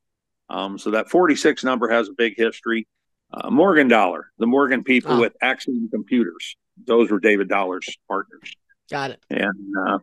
[0.48, 2.86] Um, so that 46 number has a big history.
[3.30, 5.20] uh, Morgan Dollar, the Morgan people Ah.
[5.20, 6.56] with Axiom Computers.
[6.86, 8.54] Those were David Dollar's partners.
[8.90, 9.20] Got it.
[9.30, 9.98] And uh,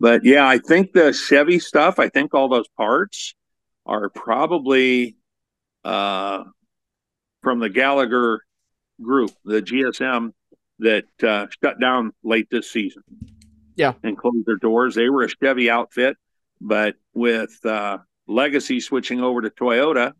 [0.00, 3.34] but yeah, I think the Chevy stuff, I think all those parts
[3.86, 5.16] are probably
[5.84, 6.44] uh,
[7.42, 8.40] from the Gallagher
[9.00, 10.32] group, the GSM
[10.78, 13.02] that uh, shut down late this season.
[13.76, 13.94] Yeah.
[14.02, 14.94] And closed their doors.
[14.94, 16.16] They were a Chevy outfit,
[16.60, 20.12] but with uh, Legacy switching over to Toyota,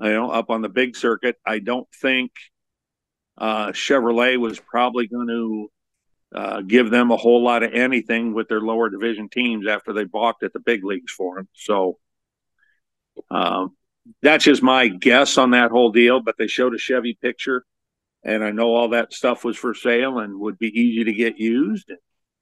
[0.00, 2.32] you know, up on the big circuit, I don't think
[3.38, 5.70] uh, Chevrolet was probably going to
[6.34, 10.04] uh, give them a whole lot of anything with their lower division teams after they
[10.04, 11.48] balked at the big leagues for them.
[11.54, 11.98] So
[13.30, 13.76] um,
[14.20, 16.20] that's just my guess on that whole deal.
[16.20, 17.64] But they showed a Chevy picture,
[18.22, 21.38] and I know all that stuff was for sale and would be easy to get
[21.38, 21.90] used.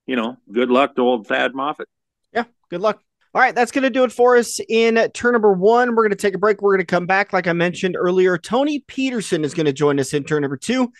[0.06, 1.88] You know, good luck to old Thad Moffitt.
[2.32, 3.02] Yeah, good luck.
[3.36, 5.90] All right, that's going to do it for us in turn number one.
[5.90, 6.62] We're going to take a break.
[6.62, 7.34] We're going to come back.
[7.34, 10.90] Like I mentioned earlier, Tony Peterson is going to join us in turn number two.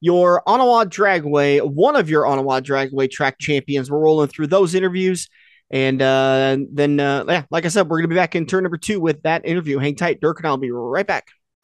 [0.00, 3.92] Your Onawa Dragway, one of your Onawa Dragway track champions.
[3.92, 5.28] We're rolling through those interviews.
[5.70, 8.64] And uh, then, uh, yeah, like I said, we're going to be back in turn
[8.64, 9.78] number two with that interview.
[9.78, 10.20] Hang tight.
[10.20, 11.28] Dirk and I'll be right back.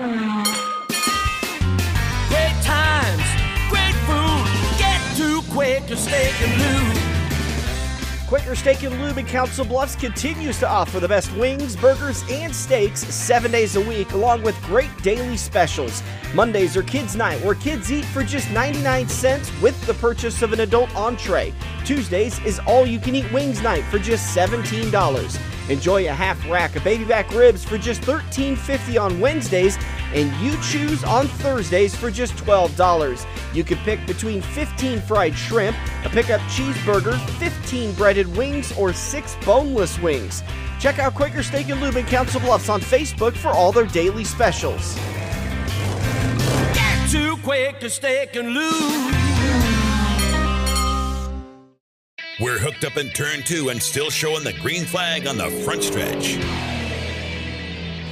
[0.00, 0.16] Great
[2.62, 3.22] times,
[3.68, 4.46] great food.
[4.78, 6.96] Get to Quaker Steak and Lube.
[8.26, 12.56] Quaker Steak and Lube in Council Bluffs continues to offer the best wings, burgers, and
[12.56, 16.02] steaks seven days a week, along with great daily specials.
[16.32, 20.54] Mondays are Kids Night, where kids eat for just 99 cents with the purchase of
[20.54, 21.52] an adult entree.
[21.84, 25.59] Tuesdays is All You Can Eat Wings Night for just $17.
[25.70, 29.78] Enjoy a half rack of baby back ribs for just $13.50 on Wednesdays,
[30.12, 33.26] and you choose on Thursdays for just $12.
[33.54, 39.36] You can pick between 15 fried shrimp, a pickup cheeseburger, 15 breaded wings, or 6
[39.46, 40.42] boneless wings.
[40.80, 44.24] Check out Quaker Steak and Lube in Council Bluffs on Facebook for all their daily
[44.24, 44.96] specials.
[46.74, 49.29] Get to Quaker Steak and Lube.
[52.40, 55.82] We're hooked up in turn two and still showing the green flag on the front
[55.82, 56.38] stretch.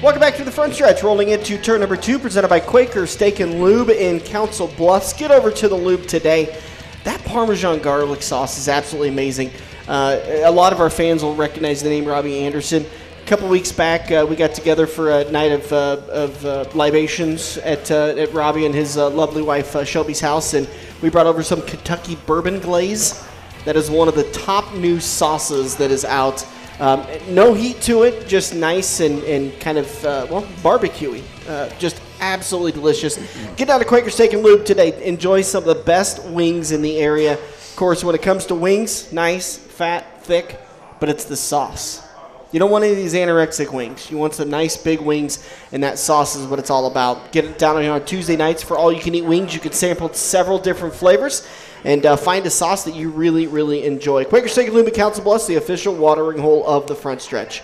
[0.03, 1.03] Welcome back to the front stretch.
[1.03, 5.15] Rolling into turn number two, presented by Quaker Steak and Lube in Council Bluffs.
[5.15, 6.61] Get over to the Lube today.
[7.05, 9.51] That Parmesan garlic sauce is absolutely amazing.
[9.89, 12.85] Uh, a lot of our fans will recognize the name Robbie Anderson.
[13.23, 16.67] A couple weeks back, uh, we got together for a night of, uh, of uh,
[16.75, 20.69] libations at, uh, at Robbie and his uh, lovely wife Shelby's house, and
[21.01, 23.27] we brought over some Kentucky bourbon glaze.
[23.69, 26.43] That is one of the top new sauces that is out.
[26.81, 31.23] Um, no heat to it, just nice and, and kind of, uh, well, barbecuey.
[31.47, 33.19] Uh, just absolutely delicious.
[33.57, 35.07] Get down to Quaker Steak and Lube today.
[35.07, 37.35] Enjoy some of the best wings in the area.
[37.35, 40.59] Of course, when it comes to wings, nice, fat, thick,
[40.99, 42.09] but it's the sauce.
[42.53, 44.11] You don't want any of these anorexic wings.
[44.11, 47.33] You want some nice big wings, and that sauce is what it's all about.
[47.33, 49.53] Get it down here on Tuesday nights for all you can eat wings.
[49.53, 51.47] You can sample several different flavors
[51.85, 54.25] and uh, find a sauce that you really, really enjoy.
[54.25, 57.63] Quaker Steak and Lube Council Bluffs, the official watering hole of the front stretch.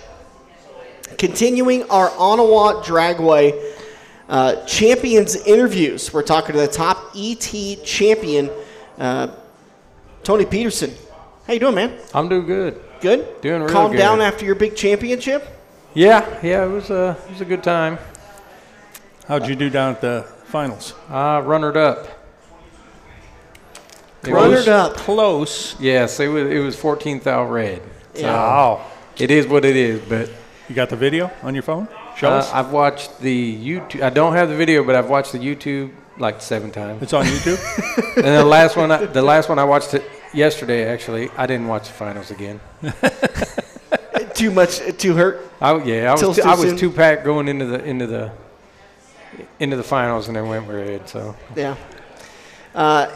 [1.18, 3.74] Continuing our Onawa Dragway
[4.28, 8.50] uh, champions interviews, we're talking to the top ET champion,
[8.98, 9.28] uh,
[10.22, 10.92] Tony Peterson.
[11.46, 11.98] How you doing, man?
[12.14, 12.80] I'm doing good.
[13.00, 13.40] Good.
[13.42, 13.98] Doing real Calm good.
[13.98, 15.46] down after your big championship.
[15.92, 17.98] Yeah, yeah, it was a it was a good time.
[19.28, 20.94] How'd you do down at the finals?
[21.08, 22.23] Uh, runnered up.
[24.26, 24.96] It Runnered was up.
[24.96, 25.78] Close.
[25.80, 27.82] Yes, it was it was 14th out red.
[28.14, 28.86] So Wow.
[29.18, 30.00] it is what it is.
[30.08, 30.30] But
[30.68, 31.88] You got the video on your phone?
[32.16, 32.52] Show uh, us.
[32.52, 34.02] I've watched the YouTube.
[34.02, 37.02] I don't have the video, but I've watched the YouTube like seven times.
[37.02, 37.58] It's on YouTube.
[38.16, 40.86] and the last one, I, the last one I watched it yesterday.
[40.86, 42.60] Actually, I didn't watch the finals again.
[44.34, 44.80] Too much.
[44.98, 45.48] Too hurt.
[45.60, 46.76] I, yeah, I was too, too I was soon?
[46.76, 48.32] two packed going into the into the
[49.60, 51.08] into the finals, and then went red.
[51.08, 51.76] So Yeah.
[52.74, 53.08] Uh,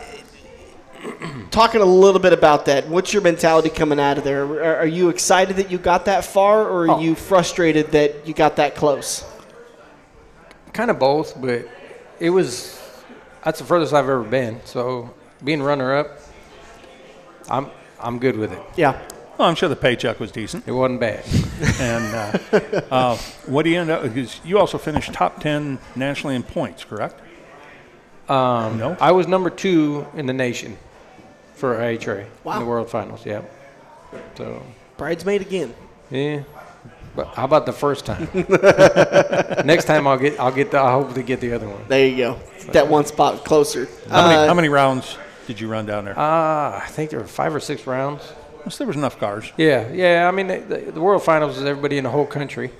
[1.50, 4.44] talking a little bit about that, what's your mentality coming out of there?
[4.44, 7.00] Are, are you excited that you got that far, or are Oh.
[7.00, 9.24] you frustrated that you got that close?
[10.74, 11.66] kind of both, but
[12.20, 12.78] it was
[13.44, 14.60] that's the furthest I've ever been.
[14.64, 16.18] So being runner up,
[17.50, 17.68] I'm
[18.00, 18.60] I'm good with it.
[18.76, 19.00] Yeah.
[19.38, 20.66] Well, I'm sure the paycheck was decent.
[20.68, 21.24] It wasn't bad.
[21.80, 24.02] And uh, uh, what do you end up?
[24.02, 27.18] Because you also finished top ten nationally in points, correct?
[28.28, 28.96] Um, No?
[29.00, 30.76] I was number two in the nation
[31.58, 32.54] for IHRA Wow.
[32.54, 33.26] in the World Finals.
[33.26, 33.42] Yeah.
[34.36, 34.62] So
[34.96, 35.74] Bridesmaid again.
[36.10, 36.42] yeah.
[37.16, 38.28] But how about the first time?
[39.66, 41.82] Next time I'll get I'll get the, I hope hopefully get the other one.
[41.88, 42.40] There you go.
[42.72, 43.88] That one spot closer.
[44.08, 45.16] How many, Uh, how many rounds
[45.48, 46.16] did you run down there?
[46.18, 48.22] Uh, I think there were five or six rounds.
[48.68, 49.50] so there was enough cars.
[49.56, 50.28] Yeah, yeah.
[50.28, 52.70] I mean, the, the, the World Finals is everybody in the whole country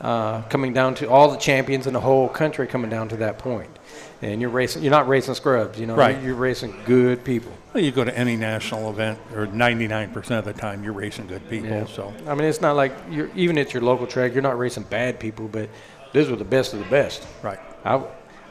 [0.00, 3.38] uh, coming down to all the champions in the whole country coming down to that
[3.38, 3.78] point.
[4.22, 4.82] And you're racing.
[4.82, 5.78] You're not racing scrubs.
[5.80, 6.16] You know, Right.
[6.16, 7.52] You're, you're racing good people.
[7.72, 11.48] Well, you go to any national event, or 99% of the time, you're racing good
[11.48, 11.70] people.
[11.70, 11.86] Yeah.
[11.86, 14.32] So I mean, it's not like you're even at your local track.
[14.34, 15.70] You're not racing bad people, but
[16.12, 17.26] these were the best of the best.
[17.42, 17.60] right.
[17.84, 18.02] I,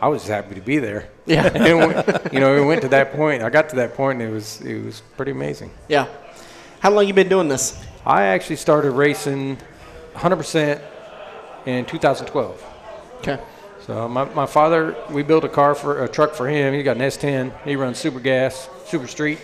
[0.02, 1.10] I was happy to be there.
[1.26, 1.46] Yeah.
[1.54, 3.44] and we, you know, it went to that point.
[3.44, 5.72] I got to that point, and it was it was pretty amazing.
[5.90, 6.08] Yeah.
[6.80, 7.78] How long you been doing this?
[8.06, 9.58] I actually started racing
[10.16, 10.82] 100%
[11.66, 12.64] in 2012.
[13.18, 13.38] Okay.
[13.90, 16.76] So my, my father, we built a car for a truck for him.
[16.76, 17.64] He got an S10.
[17.64, 19.40] He runs super gas, super street.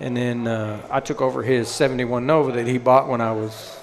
[0.00, 3.78] And then uh, I took over his 71 Nova that he bought when I was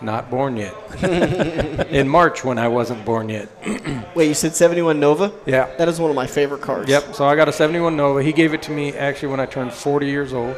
[0.00, 0.74] not born yet.
[1.92, 3.50] In March when I wasn't born yet.
[4.14, 5.34] Wait, you said 71 Nova?
[5.44, 5.68] Yeah.
[5.76, 6.88] That is one of my favorite cars.
[6.88, 7.14] Yep.
[7.14, 8.22] So I got a 71 Nova.
[8.22, 10.56] He gave it to me actually when I turned 40 years old,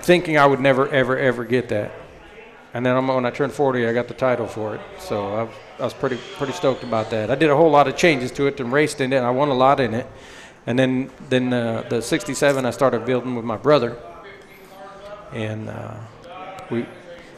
[0.00, 1.92] thinking I would never, ever, ever get that.
[2.72, 4.80] And then when I turned 40, I got the title for it.
[4.98, 7.30] So I, was- I was pretty, pretty stoked about that.
[7.30, 9.16] I did a whole lot of changes to it and raced in it.
[9.16, 10.06] And I won a lot in it.
[10.66, 13.96] And then, then uh, the 67 I started building with my brother,
[15.32, 15.94] and uh,
[16.70, 16.86] we.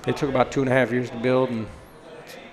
[0.07, 1.67] It took about two and a half years to build, and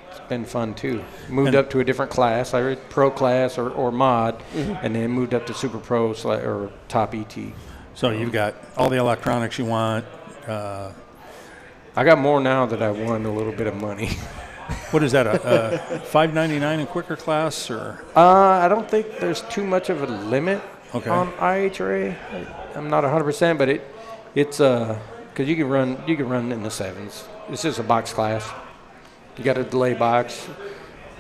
[0.10, 1.04] it's been fun too.
[1.28, 2.54] Moved And- up to a different class.
[2.54, 6.72] I read pro class or, or mod, and then moved up to super pro or
[6.88, 7.36] top ET.
[7.94, 10.06] So you've got all the electronics you want.
[10.48, 10.94] Uh,
[11.98, 14.12] I got more now that I won a little bit of money.
[14.92, 15.28] what is that?
[15.28, 18.20] A, a 599 and quicker class, or Uh,
[18.64, 20.62] I don't think there's too much of a limit
[20.94, 21.10] Okay.
[21.10, 22.16] on IHRA.
[22.34, 23.82] I- I'm not 100%, but it
[24.36, 24.98] it's uh
[25.30, 27.26] because you can run you can run in the sevens.
[27.50, 28.48] It's just a box class.
[29.38, 30.48] You got a delay box,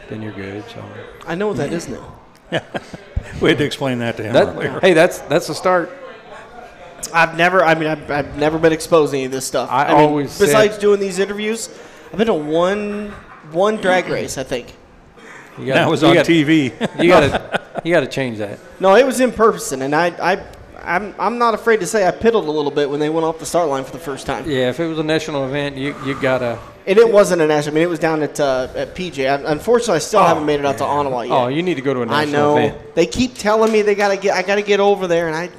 [0.10, 0.64] then you're good.
[0.70, 0.84] So
[1.28, 2.20] I know what that is now.
[3.42, 4.80] we had to explain that to him that, earlier.
[4.82, 5.90] hey, that's that's a start.
[7.14, 9.68] I've never, I mean, I've, I've never been exposed to any of this stuff.
[9.72, 11.68] I mean, always said- besides doing these interviews,
[12.12, 13.14] I've been to one,
[13.52, 14.74] one drag race, I think.
[15.58, 16.72] You That was you on got- TV.
[17.02, 18.60] You gotta you gotta change that.
[18.80, 20.44] No, it was in person, and I, I,
[20.84, 23.38] I'm, I'm not afraid to say I piddled a little bit when they went off
[23.39, 24.50] the start line for the first time.
[24.50, 26.58] Yeah, if it was a national event, you you gotta.
[26.88, 27.74] And it wasn't a national.
[27.74, 29.20] I mean, it was down at uh, at PJ.
[29.30, 31.34] I, unfortunately, I still haven't made it out to Onawa yet.
[31.34, 32.66] Oh, you need to go to a I national event.
[32.66, 32.76] I know.
[32.80, 32.96] event.
[32.96, 34.34] They keep telling me they gotta get.
[34.36, 35.50] I gotta get over there, and I,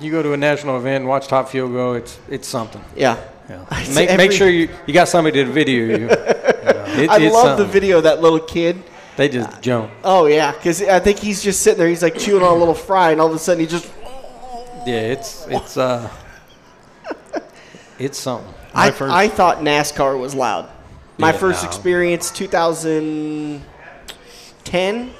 [0.00, 1.92] You go to a national event and watch Top Fuel go.
[1.94, 2.82] It's it's something.
[2.96, 3.18] yeah.
[3.50, 3.66] Yeah.
[3.94, 6.08] Make, every- make sure you, you got somebody to video you.
[6.98, 8.82] It- I it's love the video of that little kid.
[9.16, 9.90] They just jump.
[10.04, 11.88] Oh yeah, because I think he's just sitting there.
[11.88, 13.90] He's like chewing on a little fry, and all of a sudden he just.
[14.86, 16.08] Yeah, it's it's uh,
[17.98, 18.52] it's something.
[18.74, 20.68] I, first- I thought NASCAR was loud.
[21.18, 21.68] My Yeah, first no.
[21.68, 25.10] experience, 2010.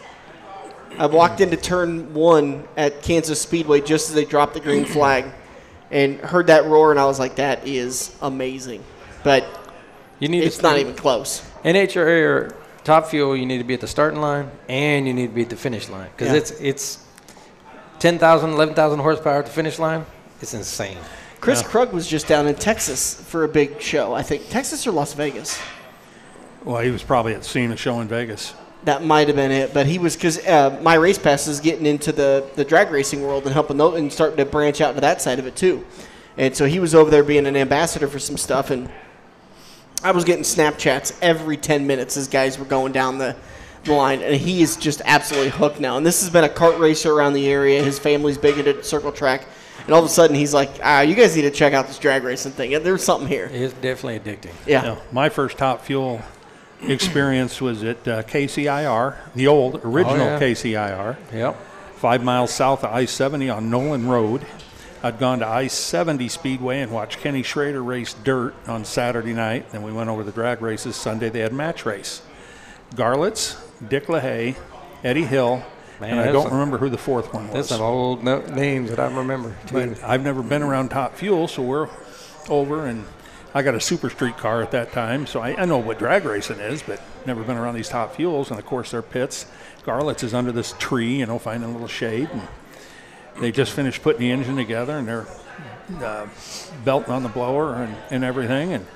[0.99, 5.27] I walked into turn one at Kansas Speedway just as they dropped the green flag,
[5.91, 8.83] and heard that roar, and I was like, "That is amazing,"
[9.23, 9.45] but
[10.23, 11.43] You need it's to, not even close.
[11.65, 12.55] NHRA or
[12.85, 13.37] Top Fuel.
[13.37, 15.57] You need to be at the starting line and you need to be at the
[15.57, 16.37] finish line because Yeah.
[16.37, 16.99] it's it's
[17.99, 20.07] 10,000, 11,000 horsepower at the finish line.
[20.41, 20.97] It's insane.
[21.41, 24.15] Chris Krug was just down in Texas for a big show.
[24.15, 25.61] I think Texas or Las Vegas.
[26.63, 28.55] Well, he was probably at seeing a show in Vegas.
[28.85, 32.49] That might have been it, but he was because uh, MyRacePass is getting into the,
[32.55, 35.41] the drag racing world and helping those, and starting to branch out to that side
[35.41, 35.85] of it too.
[36.37, 38.89] And so he was over there being an ambassador for some stuff, and
[40.05, 43.37] I was getting Snapchats every ten minutes as guys were going down the,
[43.85, 45.97] the line, and he is just absolutely hooked now.
[45.97, 47.83] And this has been a kart racer around the area.
[47.83, 49.47] His family's big into circle track,
[49.85, 51.99] and all of a sudden he's like, "Ah, you guys need to check out this
[51.99, 52.71] drag racing thing.
[52.83, 54.53] There's something here." It's definitely addicting.
[54.67, 54.83] Yeah.
[54.83, 56.21] No, my first Top Fuel
[56.83, 60.41] experience was at uh, KCIR, the old original yeah.
[60.41, 61.57] KCIR, Yep.
[61.97, 64.45] five miles south of I 70 on Noland Road.
[65.03, 69.71] I'd gone to I 70 Speedway and watched Kenny Schrader race dirt on Saturday night.
[69.71, 71.29] Then we went over the drag races Sunday.
[71.29, 72.23] They had match race.
[72.95, 73.57] Garlits,
[73.89, 74.57] Dick LaHaye,
[75.03, 75.65] Eddie Hill,
[76.01, 77.53] Man, and I don't a- remember who the fourth one was.
[77.55, 79.75] There's some old no- names that I remember too.
[79.95, 81.89] But I've never been around Top Fuel, so we're
[82.49, 83.05] over, and
[83.55, 86.25] I got a Super Street car at that time, so I, I know what drag
[86.25, 88.51] racing is, but never been around these Top Fuels.
[88.51, 89.47] And of course, their pits.
[89.85, 92.43] Garlits is under this tree, you know, finding a little shade, and
[93.41, 95.27] they just finished putting the engine together, and they're
[96.01, 96.27] uh,
[96.85, 98.87] belting on the blower and, and everything, and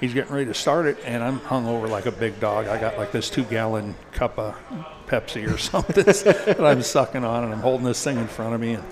[0.00, 2.66] he's getting ready to start it, and I'm hung over like a big dog.
[2.66, 4.56] I got like this two gallon cup of
[5.06, 8.60] Pepsi or something that I'm sucking on, and I'm holding this thing in front of
[8.60, 8.84] me, and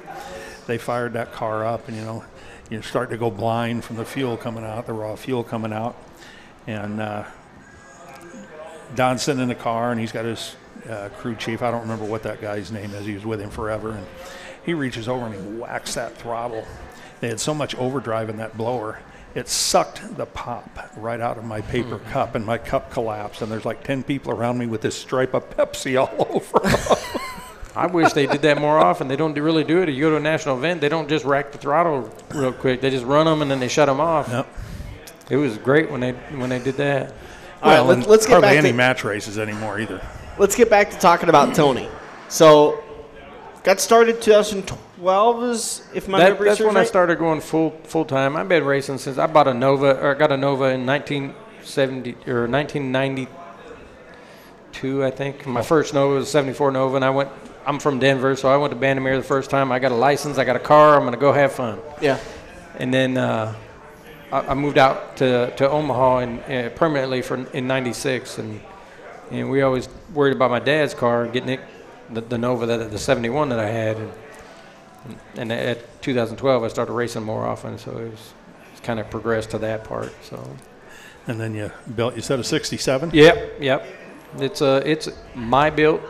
[0.67, 2.25] they fired that car up, and you know,
[2.71, 5.97] you're starting to go blind from the fuel coming out, the raw fuel coming out,
[6.67, 7.25] and uh,
[8.95, 10.57] Don's in the car, and he's got his
[10.89, 11.63] uh, crew chief.
[11.63, 13.07] I don't remember what that guy's name is.
[13.07, 14.07] He was with him forever, and
[14.65, 16.67] he reaches over and he whacks that throttle.
[17.21, 18.99] They had so much overdrive in that blower,
[19.35, 22.11] it sucked the pop right out of my paper mm.
[22.11, 23.43] cup, and my cup collapsed.
[23.43, 26.61] And there's like ten people around me with this stripe of Pepsi all over.
[27.77, 29.09] I wish they did that more often.
[29.09, 29.89] They don't really do it.
[29.89, 32.81] You go to a national event, they don't just rack the throttle real quick.
[32.81, 34.29] They just run them and then they shut them off.
[34.29, 34.47] Yep.
[35.31, 37.15] It was great when they when they did that.
[37.63, 40.01] All right, Well, let's, let's get hardly back any to match races anymore either.
[40.39, 41.89] let's get back to talking about Tony.
[42.29, 42.84] So,
[43.65, 48.05] got started 2012 is if my That, memory that's when I started going full full
[48.05, 48.37] time.
[48.37, 52.13] I've been racing since I bought a Nova or I got a Nova in 1970
[52.31, 55.47] or 1992, I think.
[55.47, 57.31] My first Nova was a 74 Nova, and I went.
[57.67, 59.73] I'm from Denver, so I went to Bandimere the first time.
[59.73, 60.97] I got a license, I got a car.
[60.97, 61.79] I'm gonna go have fun.
[62.01, 62.19] Yeah.
[62.77, 63.55] and then uh,
[64.31, 68.61] I, I moved out to, to Omaha and uh, permanently for in '96, and
[69.31, 71.61] and we always worried about my dad's car getting it,
[72.15, 74.13] the, the Nova that the '71 that I had, and,
[75.37, 78.33] and at 2012 I started racing more often, so it was
[78.73, 80.13] it's kind of progressed to that part.
[80.23, 80.57] So
[81.27, 82.17] And then you built.
[82.17, 83.11] You said a '67.
[83.13, 83.87] yep, yep,
[84.39, 86.01] it's a it's my built.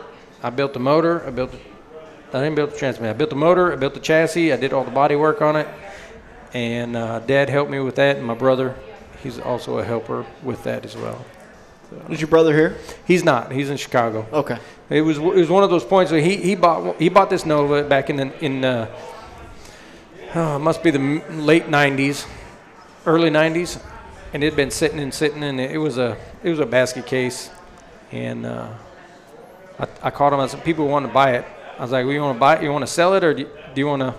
[0.43, 1.25] I built the motor.
[1.25, 1.51] I built.
[1.51, 1.59] The,
[2.33, 3.09] I didn't build the transmission.
[3.09, 3.71] I built the motor.
[3.71, 4.51] I built the chassis.
[4.51, 5.67] I did all the body work on it,
[6.53, 8.17] and uh, Dad helped me with that.
[8.17, 8.75] And my brother,
[9.23, 11.23] he's also a helper with that as well.
[12.09, 12.77] Is your brother here?
[13.05, 13.51] He's not.
[13.51, 14.27] He's in Chicago.
[14.31, 14.57] Okay.
[14.89, 17.45] It was it was one of those points where he, he bought he bought this
[17.45, 18.87] Nova back in the, in uh,
[20.35, 22.27] oh, must be the late '90s,
[23.05, 23.81] early '90s,
[24.33, 27.05] and it had been sitting and sitting, and it was a it was a basket
[27.05, 27.49] case,
[28.11, 28.69] and uh,
[29.79, 30.39] I, I called him.
[30.39, 31.45] I said, "People want to buy it."
[31.79, 32.63] I was like, "We want to buy it?
[32.63, 34.13] You want to sell it, or do you, do you want to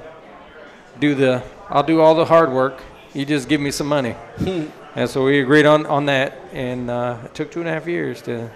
[0.99, 1.45] do the?
[1.69, 2.83] I'll do all the hard work.
[3.15, 4.17] You just give me some money."
[4.97, 7.87] and so we agreed on on that, and uh, it took two and a half
[7.87, 8.51] years to.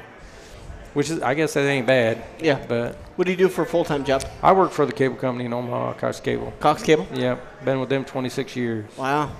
[0.92, 2.20] Which is, I guess that ain't bad.
[2.40, 2.58] Yeah.
[2.66, 4.24] But What do you do for a full time job?
[4.42, 6.52] I work for the cable company in Omaha, Cox Cable.
[6.58, 7.06] Cox Cable.
[7.14, 8.86] Yep, been with them 26 years.
[8.96, 9.30] Wow.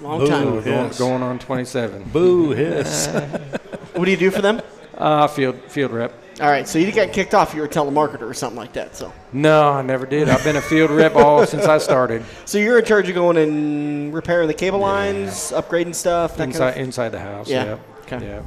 [0.00, 0.26] Long Boo.
[0.26, 0.54] time.
[0.56, 0.62] Yeah.
[0.62, 2.10] Going, going on 27.
[2.12, 3.06] Boo hiss.
[3.94, 4.62] What do you do for them?
[4.96, 6.12] Uh, field field rep.
[6.40, 7.52] All right, so you got kicked off.
[7.54, 8.96] You were a telemarketer or something like that.
[8.96, 10.28] So, No, I never did.
[10.28, 12.24] I've been a field rep all since I started.
[12.46, 16.58] so you're in charge of going and repairing the cable lines, upgrading stuff, that Inside
[16.70, 16.82] kind of.
[16.86, 17.48] inside the house.
[17.48, 17.64] Yeah.
[17.64, 17.80] Yep.
[18.12, 18.26] Okay.
[18.26, 18.42] Yeah.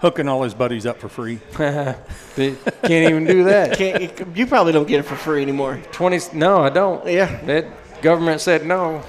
[0.00, 1.38] Hooking all his buddies up for free.
[2.36, 3.78] They can't even do that.
[3.78, 5.80] Can't, you probably don't get it for free anymore.
[5.92, 6.36] 20.
[6.36, 7.06] No, I don't.
[7.06, 7.34] Yeah.
[7.46, 7.64] That
[8.02, 9.02] government said no.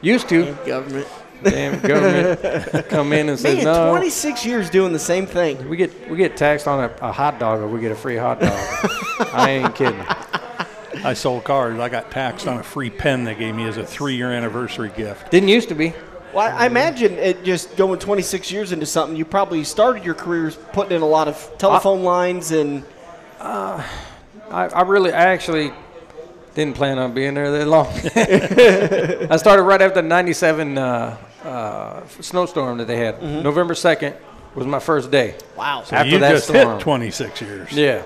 [0.00, 0.52] Used to.
[0.66, 1.06] Government.
[1.42, 3.90] Damn government come in and say Man, no.
[3.90, 5.68] 26 years doing the same thing.
[5.68, 8.16] We get we get taxed on a, a hot dog or we get a free
[8.16, 8.52] hot dog.
[9.32, 10.00] I ain't kidding.
[11.04, 11.78] I sold cars.
[11.78, 15.30] I got taxed on a free pen they gave me as a three-year anniversary gift.
[15.30, 15.94] Didn't used to be.
[16.32, 19.16] Well, I I imagine it just going 26 years into something.
[19.16, 22.84] You probably started your careers putting in a lot of telephone lines and
[24.52, 25.72] I, I really, I actually
[26.54, 27.86] didn't plan on being there that long.
[29.30, 33.16] I started right after the 97 uh, uh, snowstorm that they had.
[33.16, 33.42] Mm-hmm.
[33.42, 34.16] November 2nd
[34.54, 35.36] was my first day.
[35.56, 35.82] wow.
[35.84, 36.76] So After you that just storm.
[36.76, 37.72] hit 26 years.
[37.72, 38.02] Yeah.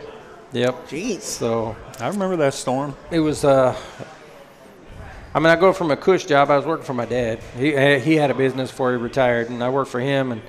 [0.52, 0.88] Yep.
[0.88, 1.22] Jeez.
[1.22, 2.94] So I remember that storm.
[3.10, 3.76] it was, uh,
[5.34, 6.50] I mean, I go from a cush job.
[6.50, 7.40] I was working for my dad.
[7.58, 10.32] He, he had a business before he retired, and I worked for him.
[10.32, 10.40] And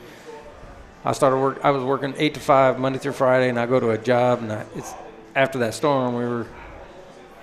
[1.03, 1.59] I started work.
[1.63, 4.39] I was working eight to five Monday through Friday, and I go to a job.
[4.43, 4.93] And I, it's
[5.35, 6.47] after that storm, we were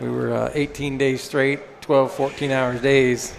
[0.00, 3.34] we were uh, 18 days straight, 12, 14 hours days.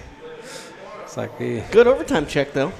[1.15, 1.63] It's like, eh.
[1.71, 2.73] Good overtime check though.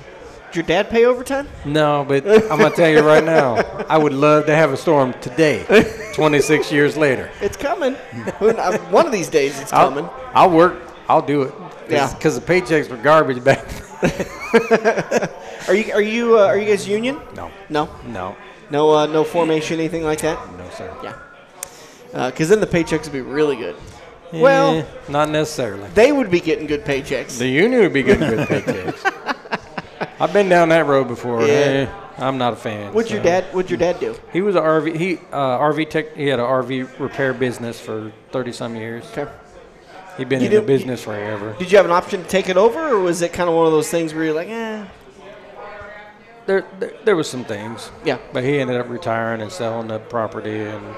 [0.47, 1.47] Did your dad pay overtime?
[1.63, 3.55] no, but I'm gonna tell you right now,
[3.89, 5.63] I would love to have a storm today,
[6.15, 7.29] 26 years later.
[7.39, 7.95] It's coming.
[7.95, 10.03] Uh, One of these days it's coming.
[10.03, 10.81] I'll, I'll work.
[11.07, 11.53] I'll do it.
[11.89, 12.13] Yeah.
[12.13, 13.63] Because the paychecks were garbage back.
[15.69, 17.19] Are you are you uh, are you guys union?
[17.35, 17.89] no, No.
[18.05, 18.35] no,
[18.69, 20.37] No uh, no formation anything like that?
[20.57, 20.93] no, sir.
[21.01, 22.29] Yeah.
[22.29, 23.75] Because then the paychecks would be really good.
[24.41, 25.87] Well, Eh, not necessarily.
[25.93, 27.37] they would be getting good paychecks.
[27.37, 29.11] The union would be getting good paychecks.
[30.19, 31.41] I've been down that road before.
[31.45, 31.53] Yeah.
[31.53, 32.93] Eh, I'm not a fan.
[32.93, 34.15] What'd your dad What'd your dad do?
[34.31, 34.95] He was a RV.
[34.95, 36.15] He uh, RV tech.
[36.15, 39.03] He had an RV repair business for thirty some years.
[39.17, 39.29] Okay.
[40.17, 41.53] He'd been You in the business forever.
[41.59, 43.65] Did you have an option to take it over, or was it kind of one
[43.65, 44.85] of those things where you're like, eh?
[46.45, 47.91] There, there, there was some things.
[48.05, 48.19] Yeah.
[48.31, 50.95] But he ended up retiring and selling the property, and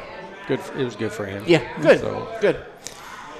[0.47, 0.59] good.
[0.59, 1.43] f- It was good for him.
[1.47, 1.63] Yeah.
[1.81, 1.99] Good.
[2.01, 2.57] So Good.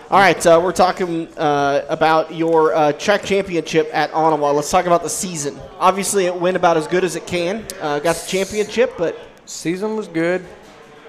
[0.09, 4.55] All right, uh, we're talking uh, about your uh, track championship at Onawa.
[4.55, 5.59] Let's talk about the season.
[5.79, 7.65] Obviously, it went about as good as it can.
[7.81, 10.45] Uh, got the championship, but Season was good.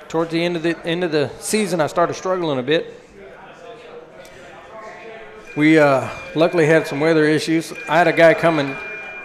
[0.07, 2.95] Towards the end of the end of the season, I started struggling a bit.
[5.57, 7.73] We uh, luckily had some weather issues.
[7.89, 8.77] I had a guy coming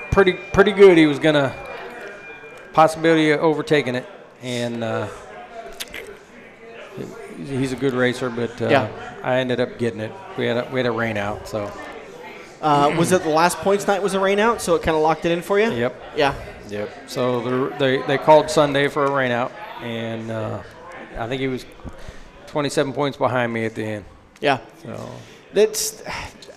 [0.10, 0.98] pretty pretty good.
[0.98, 1.56] He was gonna
[2.74, 4.08] possibility of overtaking it,
[4.42, 5.08] and uh,
[7.38, 8.30] he's a good racer.
[8.30, 9.20] But uh, Yeah.
[9.24, 10.12] I ended up getting it.
[10.38, 11.72] We had a, we had a rain out, so
[12.62, 15.04] uh, was it the last points night was a rain out, so it kind of
[15.04, 15.72] locked it in for you?
[15.72, 16.02] yep.
[16.16, 16.34] Yeah.
[16.70, 17.10] Yep.
[17.10, 20.62] So the, they they called Sunday for a rainout, and uh,
[21.18, 21.66] I think he was
[22.48, 24.06] 27 points behind me at the end.
[24.40, 24.60] Yeah.
[24.82, 25.10] So
[25.54, 26.04] That's,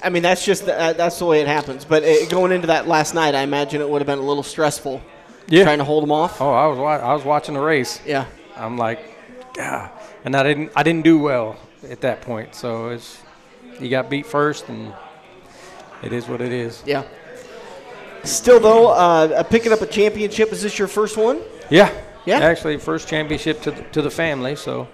[0.03, 1.85] I mean, that's just uh, that's the way it happens.
[1.85, 4.43] But uh going into that last night, I imagine it would have been a little
[4.43, 5.03] stressful
[5.49, 5.65] yeah.
[5.65, 6.41] trying to hold him off.
[6.41, 8.01] Oh, I was wa- I was watching the race.
[8.07, 8.27] Yeah.
[8.57, 9.16] I'm like,
[9.59, 9.93] ah,
[10.25, 11.57] and I didn't I didn't do well
[11.91, 12.55] at that point.
[12.55, 13.19] So it's
[13.81, 14.93] you got beat first, and
[16.03, 16.83] it is what it is.
[16.87, 17.05] Yeah.
[18.25, 20.53] Still though, uh, picking up a championship.
[20.53, 21.41] Is this your first one?
[21.71, 21.93] Yeah.
[22.25, 22.41] Yeah?
[22.41, 24.89] Actually, first championship to the, to the family, so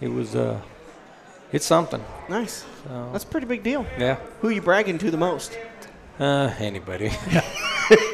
[0.00, 0.60] it was uh,
[1.52, 2.02] it's something.
[2.28, 2.64] Nice.
[2.84, 3.84] So, That's a pretty big deal.
[3.98, 4.16] yeah.
[4.40, 5.58] Who you bragging to the most?
[6.18, 7.10] Uh, anybody.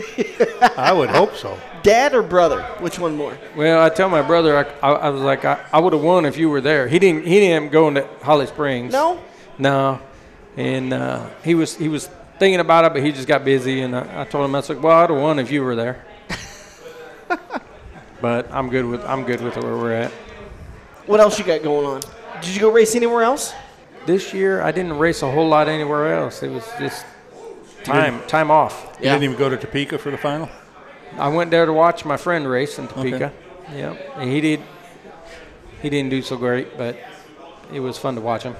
[0.76, 1.58] I would hope so.
[1.82, 2.62] Dad or brother?
[2.80, 3.36] Which one more?
[3.54, 6.24] Well, I tell my brother, I, I, I was like, I, I would have won
[6.24, 6.88] if you were there.
[6.88, 7.26] He didn't.
[7.26, 8.92] He didn't go into Holly Springs.
[8.92, 9.20] No.
[9.58, 10.00] No,
[10.56, 13.80] and uh, he was he was thinking about it, but he just got busy.
[13.82, 15.74] And I, I told him, I was like, well, I'd have won if you were
[15.74, 16.04] there.
[18.20, 20.10] but I'm good with I'm good with where we're at.
[21.06, 22.02] What else you got going on?
[22.42, 23.54] Did you go race anywhere else?
[24.04, 26.42] This year, I didn't race a whole lot anywhere else.
[26.42, 27.06] It was just
[27.86, 28.96] time time off.
[28.98, 30.48] You didn't even go to Topeka for the final?
[31.18, 33.32] I went there to watch my friend race in Topeka.
[33.72, 34.60] Yeah, and he did.
[35.82, 36.96] He didn't do so great, but
[37.72, 38.56] it was fun to watch him.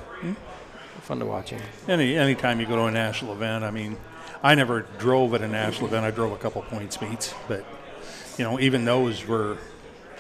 [1.03, 1.61] Fun to watch him.
[1.87, 3.97] Any anytime you go to a national event, I mean,
[4.43, 6.05] I never drove at a national event.
[6.05, 7.65] I drove a couple points meets, but
[8.39, 9.59] you know, even those were,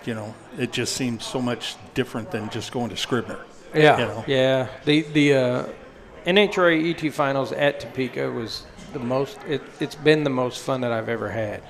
[0.04, 3.40] you know, it just seemed so much different than just going to Scribner.
[3.74, 4.24] Yeah, you know.
[4.26, 4.68] yeah.
[4.84, 5.68] The the uh,
[6.24, 8.64] NHRA ET finals at Topeka was
[8.98, 9.38] the most.
[9.46, 11.62] It, it's been the most fun that I've ever had.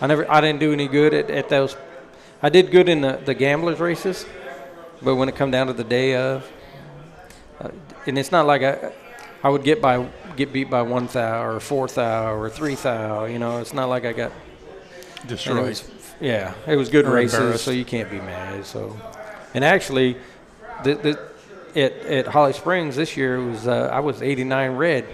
[0.00, 0.30] I never.
[0.30, 1.76] I didn't do any good at, at those.
[2.42, 4.26] I did good in the, the gamblers races,
[5.02, 6.46] but when it come down to the day of,
[7.60, 7.70] uh,
[8.06, 8.92] and it's not like I,
[9.42, 13.24] I would get by get beat by one thou or four thou or three thou.
[13.24, 15.68] You know, it's not like I got and it Destroyed.
[15.68, 15.90] was,
[16.20, 18.64] yeah, it was good Or races, so you can't be mad.
[18.64, 18.96] So,
[19.54, 20.16] and actually,
[20.84, 25.06] the, the at at Holly Springs this year it was uh, I was 89 red,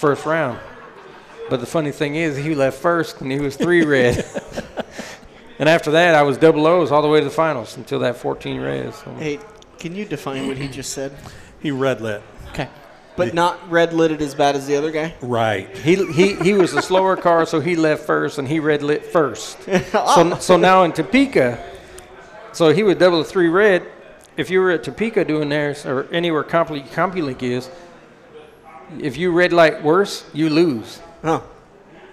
[0.00, 0.58] first round.
[1.48, 4.24] But the funny thing is, he left first and he was three red.
[5.58, 8.16] and after that, I was double O's all the way to the finals until that
[8.16, 8.94] 14 red.
[8.94, 9.12] So.
[9.14, 9.40] Hey,
[9.78, 11.12] can you define what he just said?
[11.60, 12.22] he red lit.
[12.50, 12.68] Okay.
[13.16, 15.14] But not red lidded as bad as the other guy?
[15.20, 15.76] Right.
[15.76, 19.04] He, he, he was a slower car, so he left first, and he red lit
[19.04, 19.58] first.
[19.92, 20.30] Oh.
[20.30, 21.62] So, so now in Topeka,
[22.52, 23.86] so he would double the three red.
[24.36, 27.68] If you were at Topeka doing theirs, or anywhere Compli- CompuLink is,
[28.98, 31.00] if you red light worse, you lose.
[31.22, 31.40] Huh.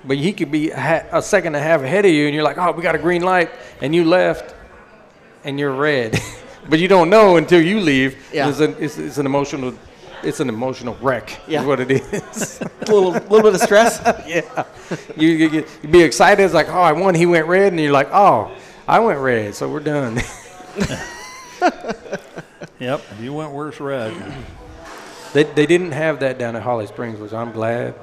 [0.05, 2.35] But he could be a, ha- a second and a half ahead of you, and
[2.35, 3.49] you're like, oh, we got a green light,
[3.81, 4.55] and you left,
[5.43, 6.19] and you're red.
[6.69, 8.17] but you don't know until you leave.
[8.33, 8.49] Yeah.
[8.49, 9.73] It's, an, it's, it's an emotional,
[10.23, 11.39] it's an emotional wreck.
[11.47, 11.61] Yeah.
[11.61, 12.61] Is what it is.
[12.81, 13.99] A little, little bit of stress?
[14.27, 14.63] yeah.
[15.17, 16.41] You, you, get- you be excited.
[16.43, 17.15] It's like, oh, I won.
[17.15, 17.73] He went red.
[17.73, 18.51] And you're like, oh,
[18.87, 19.55] I went red.
[19.55, 20.21] So we're done.
[22.79, 23.01] Yep.
[23.19, 24.13] You went worse red.
[25.33, 27.95] They, they didn't have that down at Holly Springs, which I'm glad.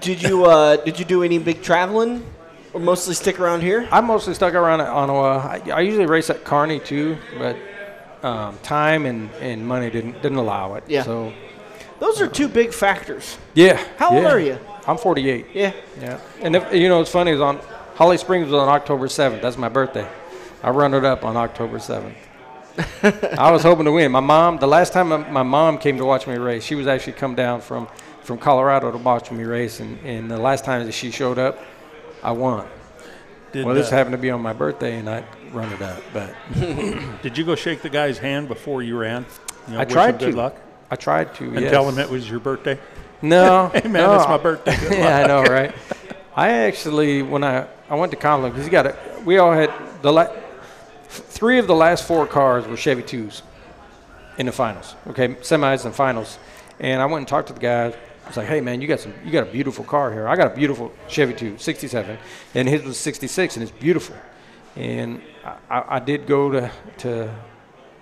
[0.00, 2.24] Did you uh, did you do any big traveling,
[2.72, 3.88] or mostly stick around here?
[3.90, 5.66] I mostly stuck around at Onawa.
[5.66, 7.56] I, I usually race at Kearney too, but
[8.22, 10.84] um, time and, and money didn't didn't allow it.
[10.86, 11.02] Yeah.
[11.02, 11.32] So
[12.00, 13.38] Those are two big factors.
[13.54, 13.82] yeah.
[13.96, 14.58] How old are you?
[14.86, 15.46] I'm 48.
[15.52, 15.72] Yeah.
[16.00, 16.20] Yeah.
[16.40, 17.58] And if, you know, what's funny is on
[17.94, 19.42] Holly Springs was on October 7th.
[19.42, 20.06] That's my birthday.
[20.62, 22.14] I run it up on October 7th.
[23.38, 24.12] I was hoping to win.
[24.12, 27.14] My mom, the last time my, mom came to watch me race, she was actually
[27.14, 27.88] come down from,
[28.22, 29.80] from Colorado to watch me race.
[29.80, 31.58] And, and the last time that she showed up,
[32.22, 32.66] I won.
[33.52, 36.02] Did, Well, this uh, happened to be on my birthday, and I run it up.
[36.12, 36.34] But
[37.22, 39.26] did you go shake the guy's hand before you ran?
[39.66, 40.32] You know, I tried to.
[40.32, 40.56] luck.
[40.90, 41.44] I tried to.
[41.44, 41.70] And yes.
[41.70, 42.78] tell him it was your birthday.
[43.22, 43.70] No.
[43.74, 44.16] Hey, man, no.
[44.16, 44.98] it's my birthday.
[44.98, 45.74] Yeah, I know, right?
[46.36, 48.96] I actually, when I, I went to Conlon, because he got it.
[49.24, 49.72] we all had
[50.02, 50.32] the la-
[51.08, 53.42] three of the last four cars were Chevy twos
[54.36, 54.94] in the finals.
[55.08, 56.38] Okay, semis and finals,
[56.78, 57.86] and I went and talked to the guy.
[57.86, 60.28] I was like, "Hey, man, you got some, you got a beautiful car here.
[60.28, 62.18] I got a beautiful Chevy two, 67,
[62.54, 64.16] and his was 66, and it's beautiful."
[64.76, 67.34] And I, I, I did go to to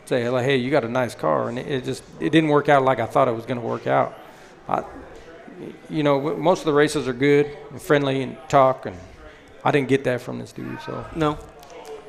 [0.05, 2.69] say like, "Hey, you got a nice car," and it, it just it didn't work
[2.69, 4.19] out like I thought it was going to work out.
[4.69, 4.85] I,
[5.89, 8.97] you know, most of the races are good and friendly and talk, and
[9.65, 11.39] I didn't get that from this dude, so No.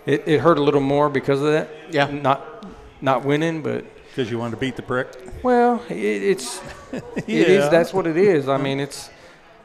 [0.08, 1.70] It, it hurt a little more because of that.
[1.92, 2.08] Yeah.
[2.10, 2.66] Not
[3.02, 5.08] not winning, but Because you wanted to beat the prick.
[5.44, 6.60] well, it, it's
[6.92, 7.70] it is Yeah.
[7.70, 8.48] that's what it is.
[8.50, 9.10] I mean, it's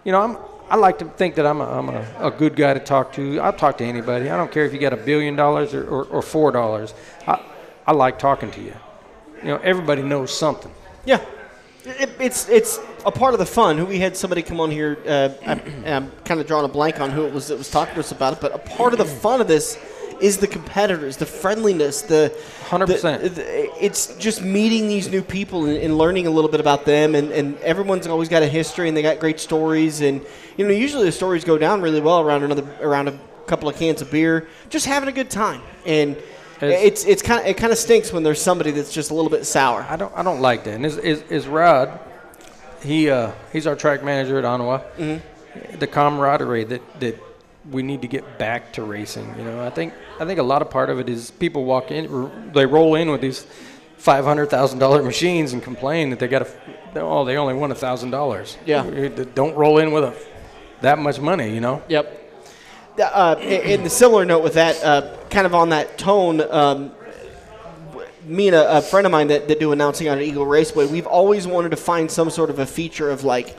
[0.04, 0.36] you know, I'm
[0.70, 3.38] I like to think that I'm a, I'm a, a good guy to talk to.
[3.40, 4.30] I'll talk to anybody.
[4.30, 6.94] I don't care if you got a billion dollars or, or, or four dollars.
[7.26, 7.40] I
[7.86, 8.74] I like talking to you.
[9.42, 10.72] You know, everybody knows something.
[11.04, 11.20] Yeah.
[11.84, 13.76] It, it's it's a part of the fun.
[13.76, 14.96] Who we had somebody come on here.
[15.06, 15.52] Uh, I,
[15.94, 18.12] I'm kind of drawing a blank on who it was that was talking to us
[18.12, 18.40] about it.
[18.40, 19.76] But a part of the fun of this
[20.20, 22.32] is the competitors, the friendliness, the
[22.68, 23.20] 100%.
[23.22, 26.84] the- the- It's just meeting these new people and, and learning a little bit about
[26.84, 27.14] them.
[27.14, 30.00] And, and everyone's always got a history and they got great stories.
[30.00, 30.20] And
[30.56, 33.76] you know, usually the stories go down really well around another around a couple of
[33.76, 35.60] cans of beer, just having a good time.
[35.86, 36.16] And
[36.60, 39.14] It's- it's it's kind of it kind of stinks when there's somebody that's just a
[39.14, 39.84] little bit sour.
[39.90, 40.74] I don't I don't like that.
[40.74, 41.98] And is is, is Rod?
[42.82, 44.82] He uh, he's our track manager at Onawa.
[44.96, 45.78] Mm-hmm.
[45.78, 47.18] The camaraderie that that
[47.70, 49.34] we need to get back to racing.
[49.38, 51.90] You know, I think I think a lot of part of it is people walk
[51.90, 53.46] in, they roll in with these
[53.96, 56.48] five hundred thousand dollar machines and complain that they got a
[56.96, 58.56] oh they only won a thousand dollars.
[58.66, 58.82] Yeah.
[59.34, 60.14] Don't roll in with a
[60.80, 61.54] that much money.
[61.54, 61.82] You know.
[61.88, 62.18] Yep.
[62.98, 66.92] Uh, in the similar note with that, uh, kind of on that tone, um,
[68.26, 71.06] me and a, a friend of mine that, that do announcing on Eagle Raceway, we've
[71.06, 73.56] always wanted to find some sort of a feature of like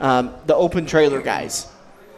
[0.00, 1.68] um, the open trailer guys.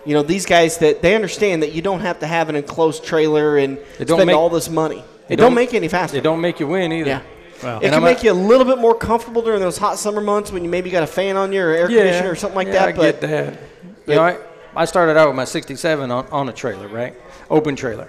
[0.07, 3.05] You know, these guys that they understand that you don't have to have an enclosed
[3.05, 5.05] trailer and They don't spend make- all this money.
[5.29, 6.17] they It don't, don't- make you any faster.
[6.17, 7.09] It don't make you win either.
[7.11, 7.21] Yeah.
[7.63, 9.79] Well, It And can I'm make a- you a little bit more comfortable during those
[9.79, 12.37] hot summer months when you maybe got a fan on you or air conditioner or
[12.37, 12.89] something like yeah, that.
[12.91, 13.59] I but get that.
[14.07, 14.39] You know, I,
[14.77, 17.15] I started out with my 67 on, on a trailer, right?
[17.51, 18.09] Open trailer.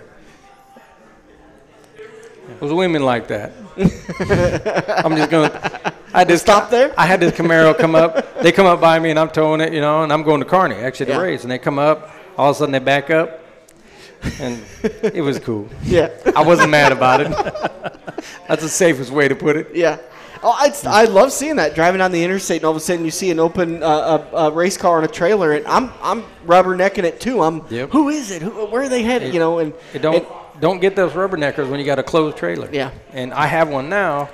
[2.49, 3.51] It was women like that.
[5.03, 5.93] I'm just gonna.
[6.17, 6.93] I just Stop there?
[6.97, 8.41] I had this Camaro come up.
[8.41, 10.45] They come up by me and I'm towing it, you know, and I'm going to
[10.47, 11.21] Kearney actually to Yeah.
[11.21, 12.11] race, and they come up.
[12.37, 13.39] All of a sudden they back up,
[14.39, 14.61] and
[15.03, 15.69] it was cool.
[15.83, 16.09] yeah.
[16.35, 17.27] I wasn't mad about it.
[18.47, 19.69] That's the safest way to put it.
[19.75, 19.97] Yeah.
[20.43, 23.03] Oh, I, I love seeing that driving down the interstate, and all of a sudden
[23.05, 26.23] you see an open uh, a, a race car on a trailer, and I'm I'm
[26.45, 27.41] rubbernecking it too.
[27.43, 27.89] I'm Yep.
[27.91, 28.41] who is it?
[28.43, 29.33] Who, where are they headed?
[29.33, 30.25] you know, and It don't and-
[30.61, 32.67] don't get those rubberneckers when you got a closed trailer.
[32.71, 32.89] Yeah.
[33.13, 34.29] And I have one now,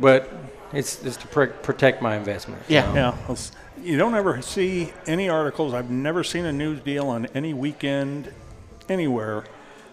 [0.00, 0.28] but
[0.72, 2.62] it's just to pr- protect my investment.
[2.68, 2.86] you Yeah.
[2.88, 2.94] know?
[2.94, 3.38] Yeah, um, well,
[3.82, 5.74] you don't ever see any articles.
[5.74, 8.32] I've never seen a news deal on any weekend
[8.88, 9.44] anywhere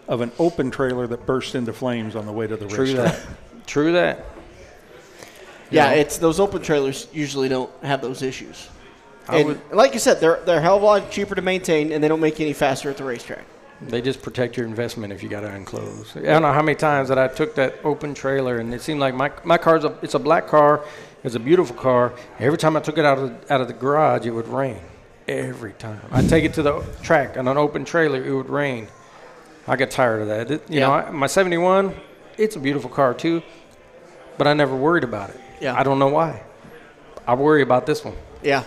[0.08, 3.14] of an open trailer that burst into flames on the way to the True racetrack.
[3.14, 3.66] that.
[3.66, 4.24] True that.
[5.70, 5.96] yeah, know?
[5.96, 8.68] it's those open trailers usually don't have those issues.
[9.28, 11.42] I And would- like you said, they're they're a hell of a lot cheaper to
[11.42, 13.44] maintain, and they don't make you any faster at the racetrack.
[13.82, 16.14] They just protect your investment if you got to enclose.
[16.16, 19.00] I don't know how many times that I took that open trailer and it seemed
[19.00, 20.84] like my my car's a it's a black car,
[21.24, 22.12] it's a beautiful car.
[22.38, 24.80] Every time I took it out of the, out of the garage, it would rain.
[25.26, 28.88] Every time I take it to the track on an open trailer, it would rain.
[29.66, 30.50] I got tired of that.
[30.50, 31.94] It- you know, I, my '71,
[32.36, 33.42] it's a beautiful car too,
[34.36, 35.40] but I never worried about it.
[35.60, 35.74] Yeah.
[35.78, 36.42] I don't know why.
[37.26, 38.16] I worry about this one.
[38.42, 38.64] Yeah.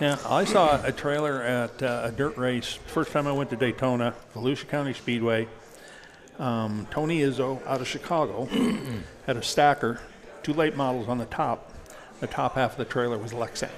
[0.00, 2.78] Yeah, I saw a trailer at uh, a dirt race.
[2.86, 5.46] First time I went to Daytona, Volusia County Speedway.
[6.38, 8.48] Um, Tony Izzo out of Chicago
[9.26, 10.00] had a stacker,
[10.42, 11.70] two late models on the top.
[12.20, 13.68] The top half of the trailer was Lexan.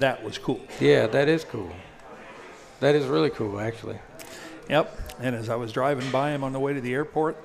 [0.00, 0.60] That was cool.
[0.80, 1.70] Yeah, that is cool.
[2.80, 3.98] That is really cool, actually.
[4.68, 4.98] Yep.
[5.20, 7.36] And as I was driving by him on the way to the airport,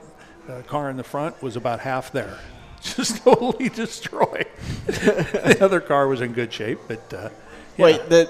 [0.48, 2.40] the car in the front was about half there,
[2.96, 4.48] just totally destroyed.
[4.86, 7.30] the other car was in good shape, but uh,
[7.78, 7.86] yeah.
[7.86, 8.30] Wait, the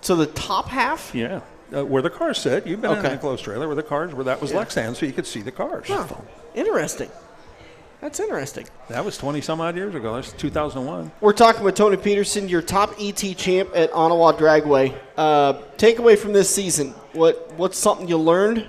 [0.00, 1.14] so the top half?
[1.14, 1.40] Yeah.
[1.74, 2.64] Uh, where the cars sit.
[2.66, 3.08] You've been in Okay.
[3.08, 5.50] an enclosed trailer where the cars, where that was Lexan, so you could see the
[5.50, 5.88] cars.
[5.88, 6.06] Huh.
[6.54, 7.10] Interesting.
[8.00, 8.66] That's interesting.
[8.88, 10.14] That was 20 some odd years ago.
[10.14, 11.10] That's 2001.
[11.20, 14.94] We're talking with Tony Peterson, your top ET champ at Onawa Dragway.
[15.16, 18.66] Uh, takeaway from this season: what what's something you learned?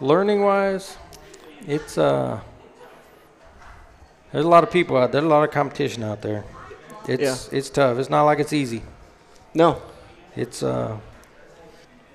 [0.00, 0.96] learning wise,
[1.68, 2.40] it's uh,
[4.32, 6.44] there's a lot of people out there, a lot of competition out there.
[7.06, 7.98] It's it's tough.
[7.98, 8.82] It's not like it's easy.
[9.54, 9.80] No.
[10.34, 10.98] It's uh,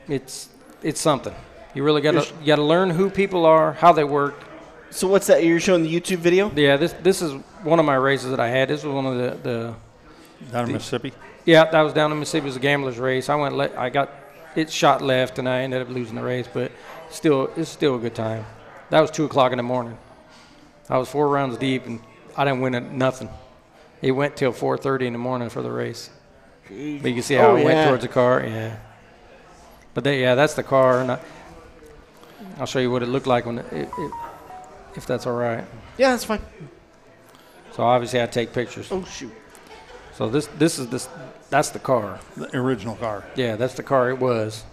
[0.07, 0.49] it's
[0.81, 1.33] it's something.
[1.73, 4.35] You really got to you got to learn who people are, how they work.
[4.91, 5.43] So what's that?
[5.43, 6.51] You're showing the YouTube video?
[6.55, 7.33] Yeah, this this is
[7.63, 8.69] one of my races that I had.
[8.69, 9.73] This was one of the the
[10.51, 11.13] Down in Mississippi.
[11.45, 12.45] Yeah, that was down in Mississippi.
[12.45, 13.27] It was a gambler's race.
[13.29, 13.55] I went.
[13.55, 14.09] Le- I got
[14.55, 16.47] it shot left, and I ended up losing the race.
[16.51, 16.71] But
[17.09, 18.45] still, it's still a good time.
[18.93, 19.97] That was two o'clock in the morning.
[20.87, 21.99] I was four rounds deep, and
[22.37, 23.27] I didn't win it, nothing.
[24.03, 26.11] It went till 4:30 in the morning for the race.
[26.67, 28.45] But you can see how Oh, it went towards the car.
[28.45, 28.75] Yeah.
[29.95, 31.01] But they, yeah, that's the car.
[31.01, 31.19] And I,
[32.59, 34.11] I'll show you what it looked like when it, it, it
[34.95, 35.65] if that's all right.
[35.97, 36.41] Yeah, that's fine.
[37.71, 38.89] So obviously I take pictures.
[38.91, 39.33] Oh shoot.
[40.13, 41.09] So this this is this
[41.49, 42.19] that's the car.
[42.37, 43.23] The original car.
[43.35, 44.63] Yeah, that's the car it was.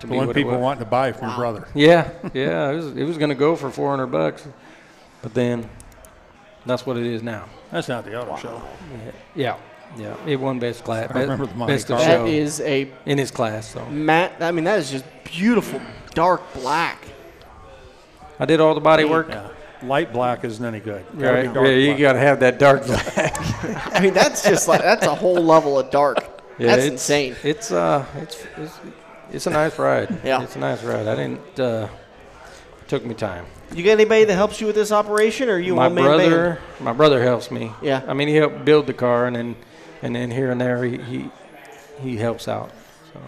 [0.00, 0.60] To The be one what it people was.
[0.62, 1.68] wanting to buy from your brother.
[1.74, 4.46] Yeah, yeah, it was it was gonna go for 400 bucks,
[5.22, 5.68] but then
[6.66, 7.44] that's what it is now.
[7.70, 8.62] That's not the auto show.
[9.34, 9.56] Yeah,
[9.96, 11.10] yeah, it won best class.
[11.14, 12.06] I remember the money best of car.
[12.06, 13.68] That show is a in his class.
[13.70, 14.36] So matte.
[14.40, 15.80] I mean, that is just beautiful,
[16.14, 17.04] dark black.
[18.38, 19.28] I did all the body work.
[19.28, 19.48] Yeah.
[19.82, 21.04] Light black isn't any good.
[21.18, 23.14] Gotta Right, be dark yeah, you gotta have that dark black.
[23.94, 26.18] I mean, that's just like that's a whole level of dark.
[26.58, 27.36] Yeah, that's it's, insane.
[27.42, 28.78] It's uh, it's, it's
[29.32, 30.20] it's a nice ride.
[30.24, 30.42] Yeah.
[30.42, 31.06] it's a nice ride.
[31.06, 31.60] I didn't.
[31.60, 31.88] Uh,
[32.88, 33.46] took me time.
[33.72, 36.04] You got anybody that helps you with this operation, or are you my one man
[36.04, 36.84] brother, band?
[36.84, 37.70] my brother helps me.
[37.80, 38.02] Yeah.
[38.06, 39.56] I mean, he helped build the car, and then
[40.02, 41.30] and then here and there he he,
[42.00, 42.72] he helps out.
[43.12, 43.20] So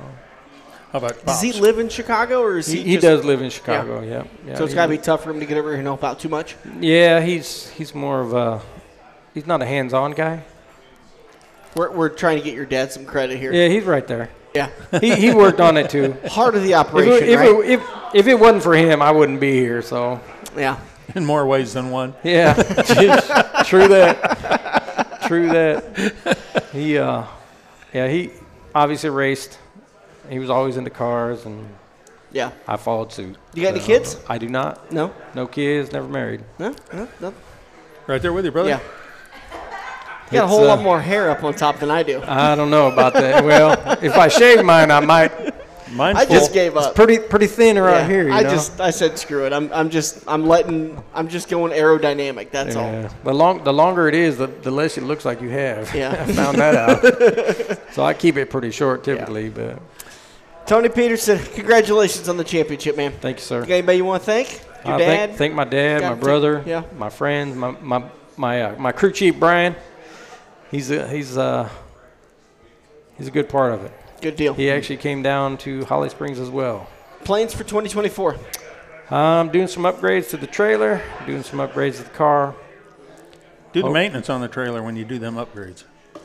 [0.90, 2.78] How about Does he live in Chicago, or is he?
[2.78, 4.00] he, he just- does live in Chicago.
[4.02, 4.24] Yeah.
[4.46, 4.56] yeah.
[4.56, 6.18] So it's got to be tough for him to get over here and help out
[6.18, 6.56] too much.
[6.80, 8.60] Yeah, he's he's more of a
[9.34, 10.42] he's not a hands-on guy.
[11.76, 13.52] We're, we're trying to get your dad some credit here.
[13.52, 14.28] Yeah, he's right there.
[14.54, 14.70] Yeah.
[15.00, 16.14] He he worked on it too.
[16.28, 17.50] Heart of the If operation, it, if, right?
[17.50, 17.82] it, if,
[18.14, 19.82] if it wasn't for him, I wouldn't be here.
[19.82, 20.20] So
[20.56, 20.78] yeah.
[21.14, 22.14] in more ways than one?
[22.22, 22.54] Yeah,
[23.64, 25.22] true that.
[25.26, 26.38] True that.
[26.72, 27.24] He, uh,
[27.92, 28.30] yeah, he
[28.74, 29.58] obviously raced.
[30.28, 31.68] He was always into cars, and
[32.32, 32.52] Yeah.
[32.66, 33.36] I followed suit.
[33.54, 34.16] You got any kids?
[34.28, 34.90] I do not.
[34.92, 35.12] No.
[35.34, 35.92] No kids.
[35.92, 36.42] Never married.
[36.58, 36.74] No.
[36.92, 37.08] No.
[37.20, 37.34] No.
[38.06, 38.70] Right there with you, brother?
[38.70, 38.80] Yeah.
[40.32, 42.22] You got a whole uh, lot more hair up on top than I do.
[42.26, 43.44] I don't know about that.
[43.44, 43.72] well,
[44.02, 45.32] if I shave mine, I might.
[45.92, 46.36] Mine's I full.
[46.36, 46.94] just gave up.
[46.94, 48.28] Pretty pretty thin around Yeah, here.
[48.28, 48.50] You I know?
[48.50, 49.52] just I said screw it.
[49.52, 52.50] I'm I'm just I'm letting I'm just going aerodynamic.
[52.50, 53.10] That's all.
[53.24, 55.94] The long the longer it is, the, the less it looks like you have.
[55.94, 56.12] Yeah.
[56.26, 57.78] I found that out.
[57.92, 59.82] so I keep it pretty short typically, but
[60.64, 63.12] Tony Peterson, congratulations on the championship, man.
[63.20, 63.60] thank you, sir.
[63.60, 64.62] You got anybody you want to thank?
[64.86, 65.06] Your I dad?
[65.28, 66.84] Thank, thank my dad, my to- brother, yeah.
[66.96, 68.02] my friends, my my
[68.38, 69.76] my uh, my crew chief Brian.
[70.72, 71.68] He's a he's uh
[73.16, 73.92] he's a good part of it.
[74.20, 74.54] Good deal.
[74.54, 76.88] He actually came down to Holly Springs as well.
[77.24, 78.36] Plans for 2024.
[79.10, 82.54] I'm doing some upgrades to the trailer, doing some upgrades to the car.
[83.72, 83.92] Do the Oh.
[83.92, 85.84] maintenance on the trailer when you do them upgrades.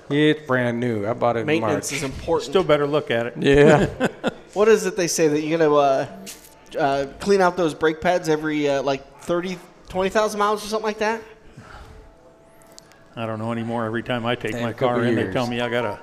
[0.10, 1.06] It's brand new.
[1.06, 2.50] I bought it Maintenance in is important.
[2.50, 3.34] Still better look at it.
[3.38, 4.08] Yeah.
[4.54, 6.08] What is it they say that you're gonna uh,
[6.80, 10.98] uh, clean out those brake pads every uh, like 30, 20,000 miles or something like
[10.98, 11.22] that?
[13.18, 13.86] I don't know anymore.
[13.86, 15.34] Every time I take my couple car in, they years.
[15.34, 16.00] tell me I gotta,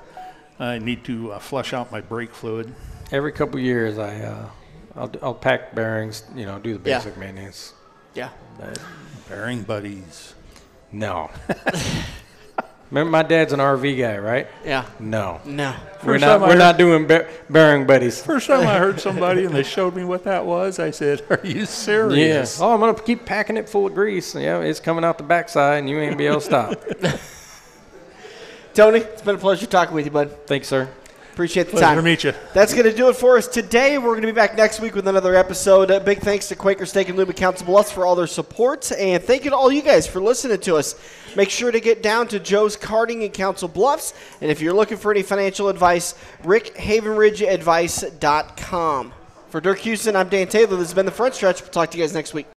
[0.59, 2.73] I need to uh, flush out my brake fluid.
[3.11, 4.49] Every couple years, I uh,
[4.95, 6.23] I'll, I'll pack bearings.
[6.35, 6.97] You know, do the Yeah.
[6.99, 7.73] basic maintenance.
[8.13, 8.29] Yeah.
[8.59, 8.79] But
[9.29, 10.35] Bearing buddies.
[10.91, 11.31] no.
[12.91, 14.47] Remember, my dad's an RV guy, right?
[14.63, 14.85] Yeah.
[14.99, 15.41] No.
[15.43, 15.75] No.
[16.03, 16.39] We're not.
[16.39, 18.21] We're heard- not doing bear, bearing buddies.
[18.21, 21.39] First time I heard somebody and they showed me what that was, I said, "Are
[21.43, 22.61] you serious?" Yes.
[22.61, 24.35] Oh, I'm gonna keep packing it full of grease.
[24.35, 26.75] Yeah, it's coming out the backside, and you ain't be able to stop.
[28.75, 30.47] Tony, it's been a pleasure talking with you, bud.
[30.47, 30.87] Thanks, sir.
[31.35, 31.97] Appreciate the Pleasure time.
[31.97, 32.31] to meet you.
[32.53, 33.97] That's going to do it for us today.
[33.97, 35.91] We're going to be back next week with another episode.
[35.91, 38.89] Uh, big thanks to Quaker Steak and Lube and Council Bluffs for all their support.
[38.93, 40.95] And thank you to all you guys for listening to us.
[41.35, 44.13] Make sure to get down to Joe's Karting in Council Bluffs.
[44.39, 49.13] And if you're looking for any financial advice, rickhavenridgeadvice.com.
[49.49, 50.77] For Dirk Houston, I'm Dan Taylor.
[50.77, 51.59] This has been The Front Stretch.
[51.61, 52.47] We'll talk to you guys next week.